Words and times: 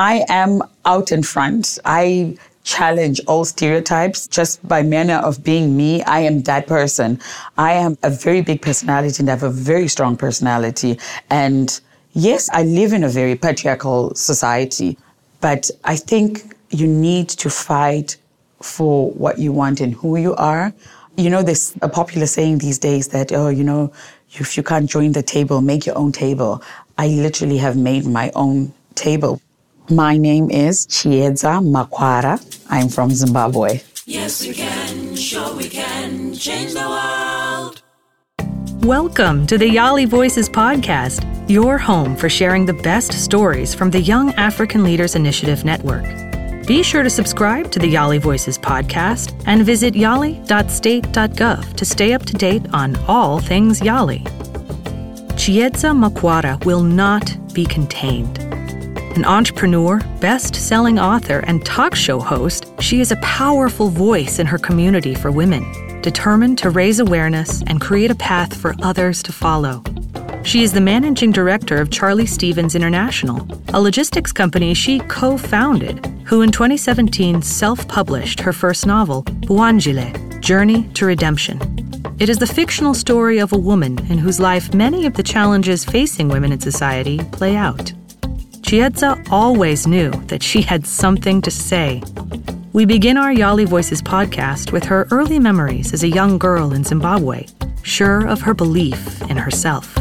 I 0.00 0.24
am 0.28 0.62
out 0.84 1.10
in 1.10 1.24
front. 1.24 1.80
I 1.84 2.36
challenge 2.62 3.20
all 3.26 3.44
stereotypes 3.44 4.28
just 4.28 4.66
by 4.68 4.80
manner 4.80 5.16
of 5.16 5.42
being 5.42 5.76
me. 5.76 6.02
I 6.04 6.20
am 6.20 6.42
that 6.42 6.68
person. 6.68 7.20
I 7.56 7.72
am 7.72 7.98
a 8.04 8.10
very 8.10 8.40
big 8.42 8.62
personality 8.62 9.20
and 9.20 9.28
I 9.28 9.32
have 9.32 9.42
a 9.42 9.50
very 9.50 9.88
strong 9.88 10.16
personality. 10.16 11.00
And 11.30 11.80
yes, 12.12 12.48
I 12.52 12.62
live 12.62 12.92
in 12.92 13.02
a 13.02 13.08
very 13.08 13.34
patriarchal 13.34 14.14
society, 14.14 14.96
but 15.40 15.68
I 15.82 15.96
think 15.96 16.54
you 16.70 16.86
need 16.86 17.28
to 17.30 17.50
fight 17.50 18.18
for 18.62 19.10
what 19.10 19.38
you 19.38 19.50
want 19.50 19.80
and 19.80 19.94
who 19.94 20.16
you 20.16 20.36
are. 20.36 20.72
You 21.16 21.30
know, 21.30 21.42
there's 21.42 21.74
a 21.82 21.88
popular 21.88 22.26
saying 22.26 22.58
these 22.58 22.78
days 22.78 23.08
that, 23.08 23.32
oh, 23.32 23.48
you 23.48 23.64
know, 23.64 23.92
if 24.30 24.56
you 24.56 24.62
can't 24.62 24.88
join 24.88 25.10
the 25.10 25.24
table, 25.24 25.60
make 25.60 25.86
your 25.86 25.98
own 25.98 26.12
table. 26.12 26.62
I 26.98 27.08
literally 27.08 27.58
have 27.58 27.76
made 27.76 28.06
my 28.06 28.30
own 28.36 28.72
table. 28.94 29.40
My 29.90 30.18
name 30.18 30.50
is 30.50 30.86
Chiedza 30.86 31.64
Makwara. 31.64 32.38
I'm 32.68 32.90
from 32.90 33.10
Zimbabwe. 33.10 33.80
Yes, 34.04 34.46
we 34.46 34.52
can. 34.52 35.16
Sure, 35.16 35.56
we 35.56 35.66
can 35.66 36.34
change 36.34 36.74
the 36.74 36.86
world. 36.86 37.80
Welcome 38.84 39.46
to 39.46 39.56
the 39.56 39.66
Yali 39.68 40.06
Voices 40.06 40.50
podcast, 40.50 41.24
your 41.48 41.78
home 41.78 42.16
for 42.16 42.28
sharing 42.28 42.66
the 42.66 42.74
best 42.74 43.14
stories 43.14 43.74
from 43.74 43.90
the 43.90 44.00
Young 44.00 44.34
African 44.34 44.84
Leaders 44.84 45.14
Initiative 45.14 45.64
Network. 45.64 46.04
Be 46.66 46.82
sure 46.82 47.02
to 47.02 47.08
subscribe 47.08 47.70
to 47.70 47.78
the 47.78 47.94
Yali 47.94 48.20
Voices 48.20 48.58
podcast 48.58 49.42
and 49.46 49.64
visit 49.64 49.94
yali.state.gov 49.94 51.74
to 51.76 51.84
stay 51.86 52.12
up 52.12 52.26
to 52.26 52.34
date 52.34 52.66
on 52.74 52.94
all 53.06 53.40
things 53.40 53.80
Yali. 53.80 54.22
Chiedza 55.38 55.96
Makwara 55.96 56.62
will 56.66 56.82
not 56.82 57.34
be 57.54 57.64
contained. 57.64 58.47
An 59.18 59.24
entrepreneur, 59.24 59.98
best 60.20 60.54
selling 60.54 61.00
author, 61.00 61.40
and 61.40 61.66
talk 61.66 61.96
show 61.96 62.20
host, 62.20 62.72
she 62.78 63.00
is 63.00 63.10
a 63.10 63.16
powerful 63.16 63.88
voice 63.88 64.38
in 64.38 64.46
her 64.46 64.58
community 64.58 65.12
for 65.12 65.32
women, 65.32 65.64
determined 66.02 66.56
to 66.58 66.70
raise 66.70 67.00
awareness 67.00 67.60
and 67.66 67.80
create 67.80 68.12
a 68.12 68.14
path 68.14 68.56
for 68.56 68.76
others 68.80 69.20
to 69.24 69.32
follow. 69.32 69.82
She 70.44 70.62
is 70.62 70.72
the 70.72 70.80
managing 70.80 71.32
director 71.32 71.80
of 71.80 71.90
Charlie 71.90 72.26
Stevens 72.26 72.76
International, 72.76 73.44
a 73.74 73.80
logistics 73.80 74.30
company 74.30 74.72
she 74.72 75.00
co 75.00 75.36
founded, 75.36 76.06
who 76.24 76.42
in 76.42 76.52
2017 76.52 77.42
self 77.42 77.88
published 77.88 78.38
her 78.38 78.52
first 78.52 78.86
novel, 78.86 79.24
Buanjile 79.48 80.40
Journey 80.40 80.84
to 80.90 81.06
Redemption. 81.06 81.58
It 82.20 82.28
is 82.28 82.38
the 82.38 82.46
fictional 82.46 82.94
story 82.94 83.40
of 83.40 83.52
a 83.52 83.58
woman 83.58 83.98
in 84.12 84.18
whose 84.18 84.38
life 84.38 84.72
many 84.74 85.06
of 85.06 85.14
the 85.14 85.24
challenges 85.24 85.84
facing 85.84 86.28
women 86.28 86.52
in 86.52 86.60
society 86.60 87.18
play 87.32 87.56
out. 87.56 87.92
Chiedza 88.68 89.26
always 89.30 89.86
knew 89.86 90.10
that 90.26 90.42
she 90.42 90.60
had 90.60 90.86
something 90.86 91.40
to 91.40 91.50
say. 91.50 92.02
We 92.74 92.84
begin 92.84 93.16
our 93.16 93.32
Yali 93.32 93.66
Voices 93.66 94.02
podcast 94.02 94.72
with 94.72 94.84
her 94.84 95.08
early 95.10 95.38
memories 95.38 95.94
as 95.94 96.02
a 96.02 96.08
young 96.08 96.36
girl 96.36 96.74
in 96.74 96.84
Zimbabwe, 96.84 97.46
sure 97.82 98.26
of 98.26 98.42
her 98.42 98.52
belief 98.52 99.22
in 99.30 99.38
herself. 99.38 99.96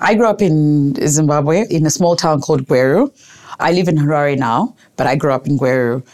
I 0.00 0.16
grew 0.16 0.26
up 0.26 0.42
in 0.42 0.96
Zimbabwe 1.06 1.64
in 1.70 1.86
a 1.86 1.90
small 1.90 2.16
town 2.16 2.40
called 2.40 2.66
Gweru. 2.66 3.12
I 3.60 3.70
live 3.70 3.86
in 3.86 3.94
Harare 3.94 4.36
now, 4.36 4.74
but 4.96 5.06
I 5.06 5.14
grew 5.14 5.30
up 5.30 5.46
in 5.46 5.60
Gweru. 5.60 6.04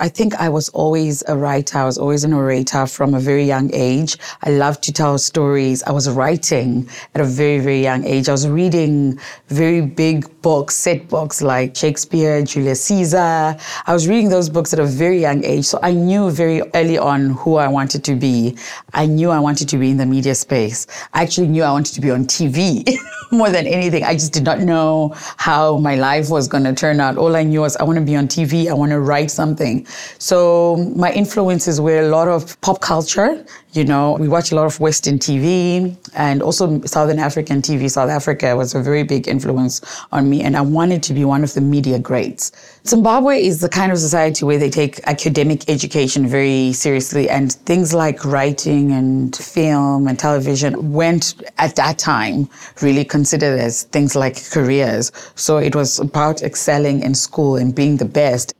I 0.00 0.08
think 0.08 0.34
I 0.36 0.48
was 0.48 0.68
always 0.68 1.24
a 1.26 1.36
writer. 1.36 1.78
I 1.78 1.84
was 1.84 1.98
always 1.98 2.22
an 2.22 2.32
orator 2.32 2.86
from 2.86 3.14
a 3.14 3.20
very 3.20 3.44
young 3.44 3.70
age. 3.74 4.16
I 4.42 4.50
loved 4.50 4.84
to 4.84 4.92
tell 4.92 5.18
stories. 5.18 5.82
I 5.82 5.90
was 5.90 6.08
writing 6.08 6.88
at 7.16 7.20
a 7.20 7.24
very, 7.24 7.58
very 7.58 7.82
young 7.82 8.04
age. 8.04 8.28
I 8.28 8.32
was 8.32 8.46
reading 8.46 9.18
very 9.48 9.80
big 9.80 10.37
books, 10.48 10.74
set 10.74 11.06
books 11.08 11.42
like 11.42 11.76
Shakespeare, 11.76 12.42
Julius 12.42 12.82
Caesar. 12.84 13.54
I 13.86 13.92
was 13.92 14.08
reading 14.08 14.30
those 14.30 14.48
books 14.48 14.72
at 14.72 14.78
a 14.78 14.86
very 14.86 15.20
young 15.20 15.44
age. 15.44 15.66
So 15.66 15.78
I 15.82 15.92
knew 15.92 16.30
very 16.30 16.62
early 16.72 16.96
on 16.96 17.30
who 17.40 17.56
I 17.56 17.68
wanted 17.68 18.02
to 18.04 18.14
be. 18.14 18.56
I 18.94 19.04
knew 19.04 19.28
I 19.28 19.40
wanted 19.40 19.68
to 19.68 19.76
be 19.76 19.90
in 19.90 19.98
the 19.98 20.06
media 20.06 20.34
space. 20.34 20.86
I 21.12 21.22
actually 21.22 21.48
knew 21.48 21.64
I 21.64 21.70
wanted 21.70 21.94
to 21.96 22.00
be 22.00 22.10
on 22.10 22.24
TV 22.24 22.96
more 23.30 23.50
than 23.50 23.66
anything. 23.66 24.04
I 24.04 24.14
just 24.14 24.32
did 24.32 24.44
not 24.44 24.60
know 24.60 25.12
how 25.36 25.76
my 25.76 25.96
life 25.96 26.30
was 26.30 26.48
going 26.48 26.64
to 26.64 26.72
turn 26.72 26.98
out. 26.98 27.18
All 27.18 27.36
I 27.36 27.42
knew 27.42 27.60
was 27.60 27.76
I 27.76 27.84
want 27.84 27.98
to 27.98 28.04
be 28.06 28.16
on 28.16 28.26
TV. 28.26 28.70
I 28.70 28.72
want 28.72 28.92
to 28.92 29.00
write 29.00 29.30
something. 29.30 29.86
So 30.18 30.76
my 30.96 31.12
influences 31.12 31.78
were 31.78 31.98
a 31.98 32.08
lot 32.08 32.26
of 32.26 32.58
pop 32.62 32.80
culture. 32.80 33.44
You 33.72 33.84
know, 33.84 34.16
we 34.18 34.28
watch 34.28 34.50
a 34.50 34.54
lot 34.54 34.64
of 34.64 34.80
Western 34.80 35.18
TV 35.18 35.94
and 36.14 36.40
also 36.42 36.80
Southern 36.86 37.18
African 37.18 37.60
TV. 37.60 37.90
South 37.90 38.08
Africa 38.08 38.56
was 38.56 38.74
a 38.74 38.80
very 38.80 39.02
big 39.02 39.28
influence 39.28 39.82
on 40.10 40.30
me, 40.30 40.40
and 40.40 40.56
I 40.56 40.62
wanted 40.62 41.02
to 41.02 41.12
be 41.12 41.22
one 41.26 41.44
of 41.44 41.52
the 41.52 41.60
media 41.60 41.98
greats. 41.98 42.50
Zimbabwe 42.86 43.42
is 43.42 43.60
the 43.60 43.68
kind 43.68 43.92
of 43.92 43.98
society 43.98 44.46
where 44.46 44.56
they 44.56 44.70
take 44.70 45.00
academic 45.06 45.68
education 45.68 46.26
very 46.26 46.72
seriously, 46.72 47.28
and 47.28 47.52
things 47.52 47.92
like 47.92 48.24
writing 48.24 48.90
and 48.92 49.36
film 49.36 50.08
and 50.08 50.18
television 50.18 50.94
went 50.94 51.34
at 51.58 51.76
that 51.76 51.98
time 51.98 52.48
really 52.80 53.04
considered 53.04 53.60
as 53.60 53.82
things 53.84 54.16
like 54.16 54.42
careers. 54.50 55.12
So 55.34 55.58
it 55.58 55.76
was 55.76 55.98
about 55.98 56.42
excelling 56.42 57.02
in 57.02 57.14
school 57.14 57.56
and 57.56 57.74
being 57.74 57.98
the 57.98 58.06
best. 58.06 58.54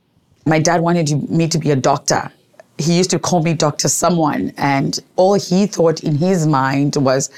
My 0.45 0.59
dad 0.59 0.81
wanted 0.81 1.31
me 1.31 1.47
to 1.47 1.57
be 1.57 1.71
a 1.71 1.75
doctor. 1.75 2.31
He 2.79 2.97
used 2.97 3.09
to 3.09 3.19
call 3.19 3.43
me 3.43 3.53
Dr. 3.53 3.89
Someone, 3.89 4.53
and 4.57 4.97
all 5.17 5.33
he 5.33 5.67
thought 5.67 6.01
in 6.01 6.15
his 6.15 6.47
mind 6.47 6.95
was 6.95 7.29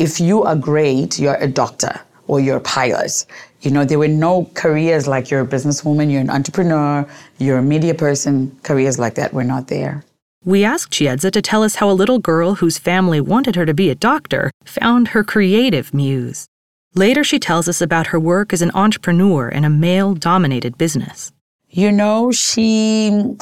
if 0.00 0.18
you 0.18 0.42
are 0.42 0.56
great, 0.56 1.20
you're 1.20 1.36
a 1.36 1.46
doctor 1.46 2.00
or 2.26 2.40
you're 2.40 2.56
a 2.56 2.60
pilot. 2.60 3.24
You 3.62 3.70
know, 3.70 3.84
there 3.84 3.98
were 3.98 4.08
no 4.08 4.50
careers 4.54 5.06
like 5.06 5.30
you're 5.30 5.40
a 5.40 5.46
businesswoman, 5.46 6.10
you're 6.10 6.20
an 6.20 6.30
entrepreneur, 6.30 7.08
you're 7.38 7.58
a 7.58 7.62
media 7.62 7.94
person. 7.94 8.56
Careers 8.64 8.98
like 8.98 9.14
that 9.14 9.32
were 9.32 9.44
not 9.44 9.68
there. 9.68 10.04
We 10.44 10.64
asked 10.64 10.92
Chiedza 10.92 11.30
to 11.30 11.42
tell 11.42 11.62
us 11.62 11.76
how 11.76 11.88
a 11.90 11.92
little 11.92 12.18
girl 12.18 12.56
whose 12.56 12.78
family 12.78 13.20
wanted 13.20 13.54
her 13.56 13.66
to 13.66 13.74
be 13.74 13.90
a 13.90 13.94
doctor 13.94 14.50
found 14.64 15.08
her 15.08 15.22
creative 15.22 15.94
muse. 15.94 16.48
Later, 16.94 17.22
she 17.22 17.38
tells 17.38 17.68
us 17.68 17.80
about 17.80 18.08
her 18.08 18.18
work 18.18 18.52
as 18.52 18.62
an 18.62 18.72
entrepreneur 18.74 19.48
in 19.48 19.64
a 19.64 19.70
male 19.70 20.14
dominated 20.14 20.76
business 20.76 21.32
you 21.70 21.92
know, 21.92 22.32
she 22.32 23.36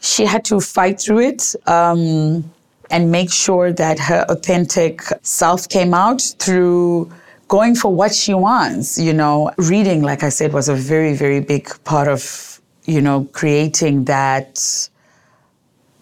she 0.00 0.24
had 0.24 0.44
to 0.46 0.60
fight 0.60 1.00
through 1.00 1.20
it 1.20 1.54
um, 1.66 2.50
and 2.90 3.10
make 3.10 3.30
sure 3.30 3.72
that 3.72 3.98
her 3.98 4.24
authentic 4.28 5.02
self 5.22 5.68
came 5.68 5.94
out 5.94 6.22
through 6.38 7.10
going 7.48 7.74
for 7.74 7.94
what 7.94 8.14
she 8.14 8.34
wants. 8.34 8.98
You 8.98 9.12
know, 9.12 9.52
reading, 9.58 10.02
like 10.02 10.22
I 10.22 10.30
said, 10.30 10.52
was 10.52 10.68
a 10.68 10.74
very 10.74 11.14
very 11.14 11.40
big 11.40 11.68
part 11.84 12.08
of 12.08 12.60
you 12.84 13.00
know 13.00 13.28
creating 13.32 14.04
that 14.06 14.88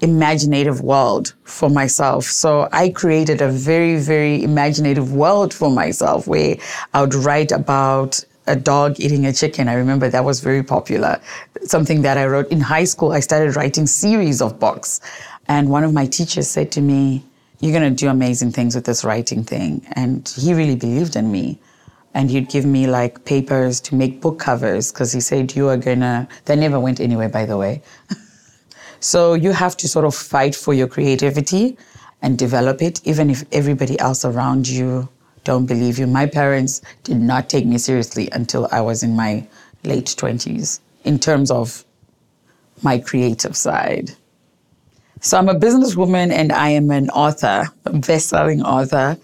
imaginative 0.01 0.81
world 0.81 1.35
for 1.45 1.69
myself. 1.69 2.25
So 2.25 2.69
I 2.73 2.91
created 2.91 3.41
a 3.41 3.51
very, 3.51 3.97
very 3.97 4.43
imaginative 4.43 5.13
world 5.13 5.53
for 5.53 5.71
myself 5.71 6.27
where 6.27 6.57
I 6.95 7.01
would 7.01 7.15
write 7.15 7.53
about 7.53 8.25
a 8.49 8.57
dog 8.57 8.99
eating 8.99 9.27
a 9.27 9.33
chicken. 9.33 9.69
I 9.69 9.75
remember 9.75 10.09
that 10.09 10.25
was 10.25 10.41
very 10.41 10.63
popular. 10.63 11.21
Something 11.63 12.03
that 12.03 12.17
I 12.17 12.27
wrote 12.27 12.49
in 12.49 12.61
high 12.61 12.85
school. 12.85 13.13
I 13.13 13.21
started 13.21 13.55
writing 13.55 13.87
series 13.87 14.41
of 14.41 14.59
books. 14.59 15.01
And 15.47 15.69
one 15.71 15.85
of 15.85 15.93
my 15.93 16.07
teachers 16.07 16.49
said 16.49 16.73
to 16.73 16.81
me, 16.81 17.25
you're 17.61 17.79
going 17.79 17.89
to 17.89 17.95
do 17.95 18.09
amazing 18.09 18.53
things 18.53 18.75
with 18.75 18.85
this 18.85 19.05
writing 19.05 19.45
thing. 19.45 19.87
And 19.93 20.29
he 20.37 20.55
really 20.55 20.77
believed 20.77 21.17
in 21.17 21.31
me. 21.31 21.59
And 22.15 22.31
he'd 22.31 22.49
give 22.49 22.65
me 22.65 22.87
like 22.87 23.25
papers 23.25 23.81
to 23.83 23.95
make 23.95 24.21
book 24.21 24.39
covers 24.39 24.91
because 24.91 25.13
he 25.13 25.21
said, 25.21 25.55
you 25.55 25.69
are 25.69 25.77
going 25.77 26.01
to, 26.01 26.27
that 26.47 26.59
never 26.59 26.81
went 26.81 27.01
anywhere, 27.01 27.29
by 27.29 27.45
the 27.45 27.57
way. 27.57 27.83
so 29.01 29.35
you 29.35 29.53
have 29.53 29.77
to 29.77 29.89
sort 29.89 30.05
of 30.05 30.15
fight 30.15 30.55
for 30.55 30.73
your 30.73 30.89
creativity 30.89 31.77
and 32.23 32.39
develop 32.39 32.83
it, 32.83 33.01
even 33.07 33.31
if 33.31 33.45
everybody 33.53 33.99
else 34.01 34.25
around 34.25 34.67
you 34.67 35.09
don't 35.45 35.67
believe 35.67 35.99
you. 35.99 36.07
My 36.07 36.27
parents 36.27 36.81
did 37.05 37.21
not 37.21 37.49
take 37.49 37.67
me 37.67 37.79
seriously 37.79 38.29
until 38.33 38.69
I 38.71 38.81
was 38.81 39.03
in 39.03 39.17
my 39.17 39.47
late 39.85 40.07
20s 40.07 40.81
in 41.05 41.19
terms 41.19 41.51
of 41.51 41.85
my 42.83 42.99
creative 42.99 43.57
side. 43.57 44.13
So 45.21 45.37
I'm 45.37 45.49
a 45.49 45.55
businesswoman 45.55 46.31
and 46.31 46.53
I 46.53 46.71
am 46.71 46.91
an 46.91 47.11
author, 47.11 47.69
a 47.85 47.99
best-selling 47.99 48.63
author 48.63 49.19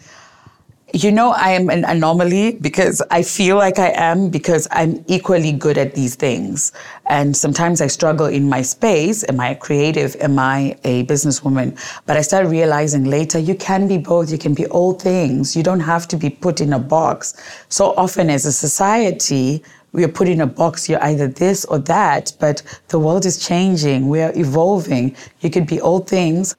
you 0.95 1.11
know, 1.11 1.33
I 1.33 1.51
am 1.51 1.71
an 1.71 1.85
anomaly 1.85 2.53
because 2.61 3.03
I 3.11 3.25
feel 3.25 3.57
like 3.57 3.81
I 3.81 3.91
am 3.97 4.31
because 4.31 4.69
I'm 4.71 5.05
equally 5.09 5.51
good 5.51 5.77
at 5.77 5.97
these 5.97 6.15
things. 6.15 6.71
And 7.07 7.37
sometimes 7.37 7.81
I 7.81 7.89
struggle 7.89 8.27
in 8.27 8.49
my 8.49 8.63
space. 8.63 9.25
Am 9.29 9.41
I 9.41 9.49
a 9.49 9.57
creative? 9.57 10.15
Am 10.21 10.39
I 10.39 10.79
a 10.85 11.05
businesswoman? 11.07 11.77
But 12.07 12.17
I 12.17 12.21
started 12.21 12.49
realizing 12.49 13.07
later 13.07 13.41
you 13.41 13.57
can 13.57 13.89
be 13.89 13.99
both. 13.99 14.31
You 14.31 14.39
can 14.39 14.55
be 14.55 14.67
all 14.67 14.93
things. 14.93 15.57
You 15.57 15.65
don't 15.65 15.81
have 15.81 16.07
to 16.09 16.17
be 16.17 16.31
put 16.31 16.61
in 16.61 16.73
a 16.73 16.79
box. 16.79 17.35
So 17.69 17.93
often 17.97 18.31
as 18.31 18.47
a 18.47 18.53
society, 18.53 19.65
we 19.91 20.05
are 20.05 20.09
put 20.09 20.29
in 20.29 20.43
a 20.43 20.47
box. 20.47 20.89
You're 20.89 21.03
either 21.03 21.27
this 21.27 21.65
or 21.65 21.79
that, 21.81 22.33
but 22.39 22.63
the 22.89 23.01
world 23.01 23.27
is 23.27 23.45
changing. 23.45 24.09
We 24.09 24.23
are 24.23 24.33
evolving. 24.37 25.17
You 25.41 25.51
could 25.51 25.67
be 25.67 25.81
all 25.81 25.99
things 25.99 26.55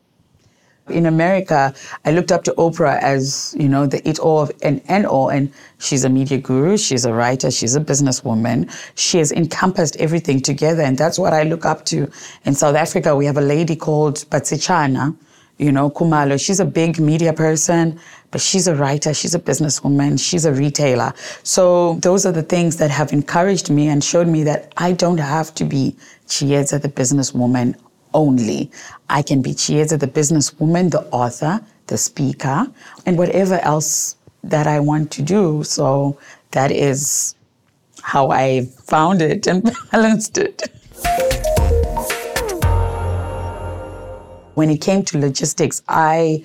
In 0.89 1.07
America, 1.07 1.73
I 2.05 2.11
looked 2.11 2.31
up 2.31 2.43
to 2.43 2.51
Oprah 2.53 2.99
as, 3.01 3.55
you 3.57 3.67
know, 3.67 3.87
the 3.87 4.07
it 4.07 4.19
all 4.19 4.41
of 4.41 4.51
and, 4.61 4.81
and 4.87 5.05
all. 5.05 5.29
And 5.29 5.51
she's 5.79 6.03
a 6.03 6.09
media 6.09 6.37
guru, 6.37 6.77
she's 6.77 7.05
a 7.05 7.13
writer, 7.13 7.49
she's 7.49 7.75
a 7.75 7.79
businesswoman. 7.79 8.71
She 8.93 9.17
has 9.17 9.31
encompassed 9.31 9.95
everything 9.97 10.41
together. 10.41 10.83
And 10.83 10.95
that's 10.95 11.17
what 11.17 11.33
I 11.33 11.43
look 11.43 11.65
up 11.65 11.85
to. 11.85 12.11
In 12.45 12.53
South 12.53 12.75
Africa, 12.75 13.15
we 13.15 13.25
have 13.25 13.37
a 13.37 13.41
lady 13.41 13.75
called 13.75 14.17
Basetsana, 14.29 15.15
you 15.57 15.71
know, 15.71 15.89
Kumalo. 15.89 16.39
She's 16.43 16.59
a 16.59 16.65
big 16.65 16.99
media 16.99 17.33
person, 17.33 17.99
but 18.29 18.41
she's 18.41 18.67
a 18.67 18.75
writer, 18.75 19.13
she's 19.13 19.33
a 19.33 19.39
businesswoman, 19.39 20.19
she's 20.19 20.45
a 20.45 20.53
retailer. 20.53 21.13
So 21.43 21.95
those 21.95 22.25
are 22.25 22.31
the 22.31 22.43
things 22.43 22.77
that 22.77 22.91
have 22.91 23.11
encouraged 23.11 23.71
me 23.71 23.87
and 23.87 24.03
showed 24.03 24.27
me 24.27 24.43
that 24.43 24.71
I 24.77 24.91
don't 24.91 25.17
have 25.17 25.55
to 25.55 25.63
be 25.63 25.95
Chiedza 26.27 26.81
the 26.81 26.89
businesswoman 26.89 27.75
only. 28.15 28.71
I 29.09 29.21
can 29.21 29.43
be 29.43 29.51
Chiedza 29.51 29.99
the 29.99 30.07
businesswoman, 30.07 30.89
the 30.89 31.03
author, 31.11 31.61
the 31.87 31.97
speaker, 31.97 32.65
and 33.05 33.17
whatever 33.17 33.59
else 33.59 34.15
that 34.43 34.65
I 34.65 34.79
want 34.79 35.11
to 35.11 35.21
do. 35.21 35.63
So 35.63 36.17
that 36.51 36.71
is 36.71 37.35
how 38.01 38.31
I 38.31 38.65
found 38.85 39.21
it 39.21 39.45
and 39.45 39.63
balanced 39.91 40.37
it. 40.39 40.63
When 44.55 44.69
it 44.69 44.79
came 44.79 45.03
to 45.03 45.19
logistics, 45.19 45.83
I 45.87 46.43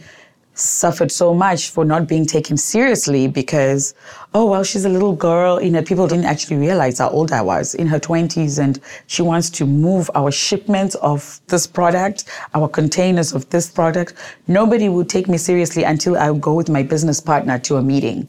suffered 0.61 1.11
so 1.11 1.35
much 1.35 1.71
for 1.71 1.85
not 1.85 2.07
being 2.07 2.27
taken 2.27 2.57
seriously 2.57 3.27
because, 3.27 3.95
oh, 4.35 4.51
well, 4.51 4.63
she's 4.63 4.85
a 4.85 4.89
little 4.89 5.15
girl. 5.15 5.63
You 5.63 5.71
know, 5.71 5.83
people 5.83 6.07
didn't 6.07 6.27
actually 6.27 6.59
realize 6.59 6.99
how 6.99 7.09
old 7.11 7.33
I 7.33 7.43
was 7.43 7.75
in 7.75 7.87
her 7.87 7.99
20s 7.99 8.59
and 8.59 8.79
she 9.07 9.23
wants 9.23 9.51
to 9.51 9.67
move 9.67 10.11
our 10.15 10.31
shipments 10.31 10.95
of 10.97 11.41
this 11.49 11.67
product, 11.67 12.25
our 12.55 12.69
containers 12.69 13.33
of 13.33 13.49
this 13.51 13.71
product. 13.71 14.15
Nobody 14.47 14.89
would 14.89 15.09
take 15.09 15.29
me 15.29 15.39
seriously 15.39 15.85
until 15.85 16.17
I 16.17 16.31
would 16.31 16.41
go 16.41 16.55
with 16.55 16.69
my 16.69 16.83
business 16.83 17.21
partner 17.21 17.59
to 17.61 17.77
a 17.77 17.83
meeting. 17.83 18.29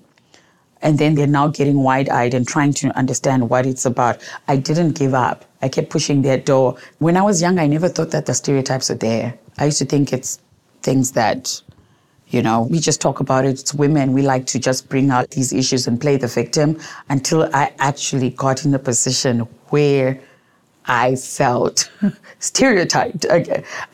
And 0.81 0.97
then 0.97 1.13
they're 1.13 1.27
now 1.27 1.47
getting 1.47 1.83
wide 1.83 2.09
eyed 2.09 2.33
and 2.33 2.47
trying 2.47 2.73
to 2.73 2.97
understand 2.97 3.49
what 3.49 3.65
it's 3.65 3.85
about. 3.85 4.17
I 4.47 4.57
didn't 4.57 4.97
give 4.97 5.13
up. 5.13 5.45
I 5.61 5.69
kept 5.69 5.91
pushing 5.91 6.23
their 6.23 6.37
door. 6.37 6.77
When 6.97 7.17
I 7.17 7.21
was 7.21 7.41
young, 7.41 7.59
I 7.59 7.67
never 7.67 7.87
thought 7.87 8.11
that 8.11 8.25
the 8.25 8.33
stereotypes 8.33 8.89
are 8.89 8.95
there. 8.95 9.37
I 9.59 9.65
used 9.65 9.77
to 9.77 9.85
think 9.85 10.11
it's 10.11 10.39
things 10.81 11.11
that 11.11 11.61
you 12.31 12.41
know, 12.41 12.61
we 12.63 12.79
just 12.79 13.01
talk 13.01 13.19
about 13.19 13.45
it. 13.45 13.59
It's 13.59 13.73
women. 13.73 14.13
We 14.13 14.21
like 14.21 14.45
to 14.47 14.59
just 14.59 14.89
bring 14.89 15.11
out 15.11 15.29
these 15.31 15.51
issues 15.51 15.85
and 15.87 15.99
play 15.99 16.17
the 16.17 16.27
victim 16.27 16.79
until 17.09 17.49
I 17.53 17.73
actually 17.79 18.31
got 18.31 18.65
in 18.65 18.73
a 18.73 18.79
position 18.79 19.41
where 19.69 20.19
I 20.85 21.15
felt 21.15 21.91
stereotyped 22.39 23.25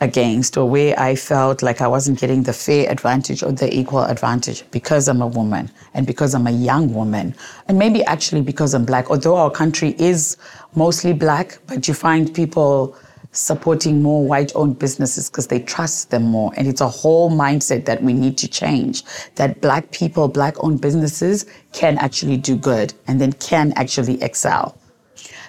against, 0.00 0.56
or 0.56 0.68
where 0.70 0.98
I 0.98 1.16
felt 1.16 1.62
like 1.62 1.80
I 1.80 1.88
wasn't 1.88 2.18
getting 2.18 2.44
the 2.44 2.52
fair 2.52 2.90
advantage 2.90 3.42
or 3.42 3.52
the 3.52 3.72
equal 3.76 4.04
advantage 4.04 4.64
because 4.70 5.08
I'm 5.08 5.20
a 5.20 5.26
woman 5.26 5.70
and 5.92 6.06
because 6.06 6.34
I'm 6.34 6.46
a 6.46 6.52
young 6.52 6.94
woman. 6.94 7.34
And 7.66 7.78
maybe 7.78 8.02
actually 8.04 8.40
because 8.40 8.72
I'm 8.72 8.86
black, 8.86 9.10
although 9.10 9.36
our 9.36 9.50
country 9.50 9.96
is 9.98 10.38
mostly 10.74 11.12
black, 11.12 11.58
but 11.66 11.86
you 11.88 11.92
find 11.94 12.32
people 12.34 12.96
supporting 13.32 14.02
more 14.02 14.26
white 14.26 14.52
owned 14.54 14.78
businesses 14.78 15.30
because 15.30 15.46
they 15.46 15.60
trust 15.60 16.10
them 16.10 16.24
more. 16.24 16.52
And 16.56 16.66
it's 16.66 16.80
a 16.80 16.88
whole 16.88 17.30
mindset 17.30 17.84
that 17.84 18.02
we 18.02 18.12
need 18.12 18.38
to 18.38 18.48
change 18.48 19.02
that 19.36 19.60
black 19.60 19.90
people, 19.90 20.28
black 20.28 20.54
owned 20.62 20.80
businesses 20.80 21.46
can 21.72 21.98
actually 21.98 22.36
do 22.36 22.56
good 22.56 22.94
and 23.06 23.20
then 23.20 23.32
can 23.34 23.72
actually 23.76 24.22
excel. 24.22 24.78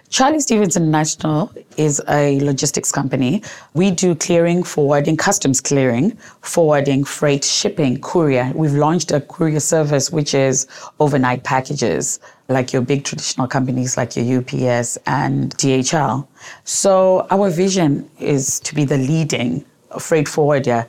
Charlie 0.10 0.40
Stevens 0.40 0.76
International 0.76 1.52
is 1.78 2.02
a 2.10 2.40
logistics 2.40 2.92
company. 2.92 3.44
We 3.76 3.92
do 3.92 4.16
clearing, 4.16 4.64
forwarding, 4.64 5.18
customs 5.18 5.62
clearing, 5.62 6.18
forwarding, 6.42 7.04
freight, 7.04 7.44
shipping, 7.44 8.02
courier. 8.02 8.52
We've 8.56 8.74
launched 8.74 9.12
a 9.12 9.22
courier 9.22 9.60
service, 9.60 10.10
which 10.10 10.34
is 10.34 10.66
overnight 11.00 11.44
packages, 11.44 12.20
like 12.50 12.74
your 12.74 12.82
big 12.82 13.06
traditional 13.06 13.48
companies 13.48 13.96
like 13.96 14.16
your 14.16 14.40
UPS 14.40 14.98
and 15.06 15.56
DHL. 15.58 16.28
So 16.64 17.28
our 17.30 17.50
vision 17.50 18.10
is 18.20 18.60
to 18.62 18.76
be 18.76 18.84
the 18.86 18.98
leading 18.98 19.64
freight 20.00 20.28
forwarder 20.28 20.88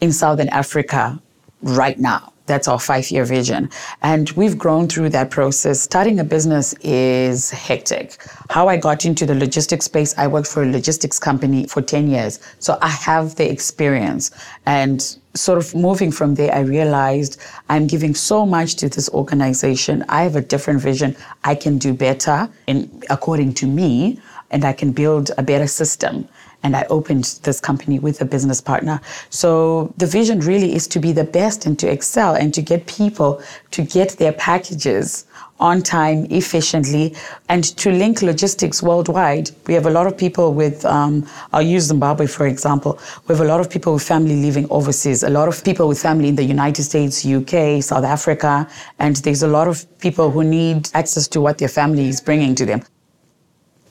in 0.00 0.12
Southern 0.12 0.48
Africa 0.48 1.20
right 1.62 1.98
now. 1.98 2.32
That's 2.46 2.66
our 2.66 2.80
five 2.80 3.10
year 3.10 3.24
vision. 3.24 3.68
And 4.02 4.30
we've 4.30 4.56
grown 4.56 4.88
through 4.88 5.10
that 5.10 5.30
process. 5.30 5.80
Starting 5.80 6.18
a 6.18 6.24
business 6.24 6.72
is 6.80 7.50
hectic. 7.50 8.16
How 8.48 8.68
I 8.68 8.78
got 8.78 9.04
into 9.04 9.26
the 9.26 9.34
logistics 9.34 9.84
space, 9.84 10.16
I 10.16 10.26
worked 10.28 10.48
for 10.48 10.62
a 10.62 10.70
logistics 10.70 11.18
company 11.18 11.66
for 11.66 11.82
10 11.82 12.08
years. 12.08 12.40
So 12.58 12.78
I 12.80 12.88
have 12.88 13.34
the 13.34 13.50
experience. 13.50 14.30
And 14.64 15.18
sort 15.40 15.58
of 15.58 15.74
moving 15.74 16.10
from 16.12 16.34
there, 16.34 16.54
I 16.54 16.60
realized 16.60 17.40
I'm 17.68 17.86
giving 17.86 18.14
so 18.14 18.44
much 18.44 18.76
to 18.76 18.88
this 18.88 19.08
organization. 19.10 20.04
I 20.08 20.22
have 20.22 20.36
a 20.36 20.40
different 20.40 20.80
vision. 20.80 21.16
I 21.44 21.54
can 21.54 21.78
do 21.78 21.94
better 21.94 22.48
in 22.66 23.02
according 23.10 23.54
to 23.54 23.66
me, 23.66 24.20
and 24.50 24.64
I 24.64 24.72
can 24.72 24.92
build 24.92 25.30
a 25.38 25.42
better 25.42 25.66
system 25.66 26.28
and 26.62 26.74
I 26.76 26.84
opened 26.90 27.38
this 27.42 27.60
company 27.60 27.98
with 27.98 28.20
a 28.20 28.24
business 28.24 28.60
partner. 28.60 29.00
So 29.30 29.92
the 29.96 30.06
vision 30.06 30.40
really 30.40 30.74
is 30.74 30.86
to 30.88 30.98
be 30.98 31.12
the 31.12 31.24
best 31.24 31.66
and 31.66 31.78
to 31.78 31.90
excel 31.90 32.34
and 32.34 32.52
to 32.54 32.62
get 32.62 32.86
people 32.86 33.40
to 33.70 33.82
get 33.82 34.18
their 34.18 34.32
packages 34.32 35.24
on 35.60 35.82
time, 35.82 36.26
efficiently, 36.30 37.16
and 37.48 37.64
to 37.76 37.90
link 37.90 38.22
logistics 38.22 38.80
worldwide. 38.82 39.50
We 39.66 39.74
have 39.74 39.86
a 39.86 39.90
lot 39.90 40.06
of 40.06 40.16
people 40.16 40.54
with, 40.54 40.84
um, 40.84 41.26
I'll 41.52 41.62
use 41.62 41.84
Zimbabwe 41.84 42.26
for 42.26 42.46
example. 42.46 42.98
We 43.26 43.34
have 43.34 43.44
a 43.44 43.48
lot 43.48 43.60
of 43.60 43.68
people 43.68 43.94
with 43.94 44.02
family 44.02 44.36
living 44.36 44.66
overseas, 44.70 45.22
a 45.22 45.30
lot 45.30 45.48
of 45.48 45.64
people 45.64 45.88
with 45.88 46.00
family 46.00 46.28
in 46.28 46.36
the 46.36 46.44
United 46.44 46.82
States, 46.84 47.26
UK, 47.26 47.82
South 47.82 48.04
Africa, 48.04 48.68
and 48.98 49.16
there's 49.16 49.42
a 49.42 49.48
lot 49.48 49.66
of 49.66 49.84
people 49.98 50.30
who 50.30 50.44
need 50.44 50.90
access 50.94 51.26
to 51.28 51.40
what 51.40 51.58
their 51.58 51.68
family 51.68 52.08
is 52.08 52.20
bringing 52.20 52.54
to 52.54 52.64
them 52.64 52.82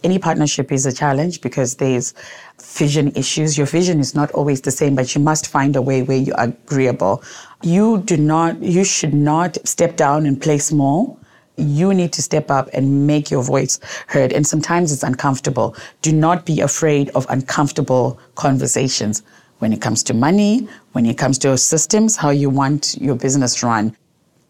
any 0.04 0.20
partnership 0.20 0.72
is 0.72 0.86
a 0.86 0.94
challenge 0.94 1.42
because 1.42 1.76
there's 1.76 2.14
vision 2.62 3.12
issues. 3.16 3.58
Your 3.58 3.68
vision 3.68 4.00
is 4.00 4.16
not 4.16 4.32
always 4.32 4.62
the 4.62 4.72
same, 4.72 4.96
but 4.96 5.14
you 5.16 5.22
must 5.22 5.48
find 5.48 5.76
a 5.76 5.82
way 5.82 6.02
where 6.02 6.18
you're 6.18 6.36
agreeable. 6.40 7.24
You 7.62 8.00
do 8.00 8.18
not, 8.18 8.62
you 8.62 8.84
should 8.84 9.14
not 9.14 9.58
step 9.68 9.96
down 9.96 10.26
and 10.26 10.42
play 10.42 10.58
small. 10.58 11.20
You 11.58 11.94
need 11.94 12.14
to 12.14 12.22
step 12.22 12.52
up 12.52 12.70
and 12.74 13.08
make 13.08 13.32
your 13.32 13.44
voice 13.44 13.80
heard. 14.08 14.32
And 14.32 14.46
sometimes 14.46 14.92
it's 14.92 15.04
uncomfortable. 15.04 15.76
Do 16.02 16.12
not 16.12 16.46
be 16.46 16.62
afraid 16.62 17.10
of 17.10 17.26
uncomfortable 17.30 18.20
conversations 18.36 19.24
when 19.60 19.74
it 19.74 19.82
comes 19.82 20.04
to 20.04 20.14
money, 20.14 20.68
when 20.92 21.06
it 21.06 21.18
comes 21.18 21.40
to 21.40 21.58
systems, 21.58 22.16
how 22.16 22.30
you 22.30 22.50
want 22.50 22.96
your 23.02 23.16
business 23.16 23.64
run 23.64 23.96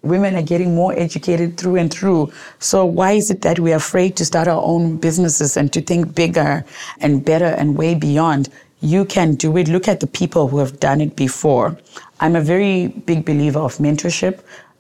women 0.07 0.35
are 0.35 0.41
getting 0.41 0.75
more 0.75 0.93
educated 0.97 1.57
through 1.57 1.75
and 1.75 1.93
through. 1.93 2.31
So 2.59 2.85
why 2.85 3.13
is 3.13 3.29
it 3.29 3.41
that 3.41 3.59
we're 3.59 3.75
afraid 3.75 4.15
to 4.17 4.25
start 4.25 4.47
our 4.47 4.61
own 4.61 4.97
businesses 4.97 5.57
and 5.57 5.71
to 5.73 5.81
think 5.81 6.15
bigger 6.15 6.65
and 6.99 7.23
better 7.23 7.45
and 7.45 7.77
way 7.77 7.95
beyond? 7.95 8.49
You 8.81 9.05
can 9.05 9.35
do 9.35 9.57
it. 9.57 9.67
Look 9.67 9.87
at 9.87 9.99
the 9.99 10.07
people 10.07 10.47
who 10.47 10.59
have 10.59 10.79
done 10.79 11.01
it 11.01 11.15
before. 11.15 11.77
I'm 12.19 12.35
a 12.35 12.41
very 12.41 12.87
big 12.87 13.25
believer 13.25 13.59
of 13.59 13.77
mentorship. 13.77 14.39